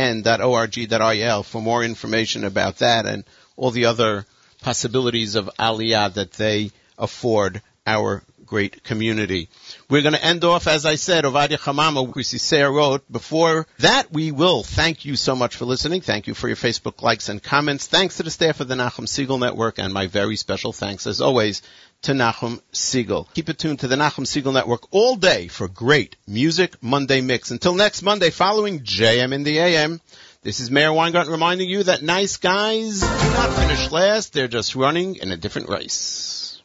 nbn.org.il 0.00 1.42
for 1.42 1.62
more 1.62 1.84
information 1.84 2.44
about 2.44 2.78
that 2.78 3.06
and 3.06 3.24
all 3.56 3.70
the 3.70 3.84
other 3.86 4.26
possibilities 4.60 5.36
of 5.36 5.50
Aliyah 5.58 6.14
that 6.14 6.32
they 6.32 6.70
afford 6.98 7.62
our 7.86 8.22
great 8.46 8.82
community. 8.82 9.48
We're 9.90 10.02
going 10.02 10.14
to 10.14 10.24
end 10.24 10.44
off, 10.44 10.66
as 10.66 10.86
I 10.86 10.94
said, 10.94 11.24
Ovadia 11.24 11.58
Chamama, 11.58 12.40
Sarah 12.40 12.70
wrote. 12.70 13.10
Before 13.12 13.66
that, 13.80 14.10
we 14.10 14.32
will 14.32 14.62
thank 14.62 15.04
you 15.04 15.14
so 15.14 15.36
much 15.36 15.56
for 15.56 15.66
listening. 15.66 16.00
Thank 16.00 16.26
you 16.26 16.32
for 16.32 16.48
your 16.48 16.56
Facebook 16.56 17.02
likes 17.02 17.28
and 17.28 17.42
comments. 17.42 17.86
Thanks 17.86 18.16
to 18.16 18.22
the 18.22 18.30
staff 18.30 18.60
of 18.60 18.68
the 18.68 18.76
Nachum 18.76 19.06
Segal 19.06 19.38
Network, 19.38 19.78
and 19.78 19.92
my 19.92 20.06
very 20.06 20.36
special 20.36 20.72
thanks, 20.72 21.06
as 21.06 21.20
always, 21.20 21.60
to 22.02 22.12
Nachum 22.12 22.62
Segal. 22.72 23.32
Keep 23.34 23.50
it 23.50 23.58
tuned 23.58 23.80
to 23.80 23.88
the 23.88 23.96
Nachum 23.96 24.24
Segal 24.24 24.54
Network 24.54 24.90
all 24.90 25.16
day 25.16 25.48
for 25.48 25.68
great 25.68 26.16
music 26.26 26.82
Monday 26.82 27.20
mix. 27.20 27.50
Until 27.50 27.74
next 27.74 28.02
Monday, 28.02 28.30
following 28.30 28.80
JM 28.80 29.32
in 29.32 29.42
the 29.42 29.58
AM. 29.58 30.00
This 30.42 30.60
is 30.60 30.70
Meir 30.70 30.92
Weingarten 30.92 31.32
reminding 31.32 31.68
you 31.68 31.82
that 31.84 32.02
nice 32.02 32.38
guys 32.38 33.00
do 33.00 33.06
not 33.06 33.52
finish 33.54 33.90
last. 33.90 34.32
They're 34.32 34.48
just 34.48 34.74
running 34.74 35.16
in 35.16 35.30
a 35.30 35.36
different 35.36 35.68
race. 35.68 36.62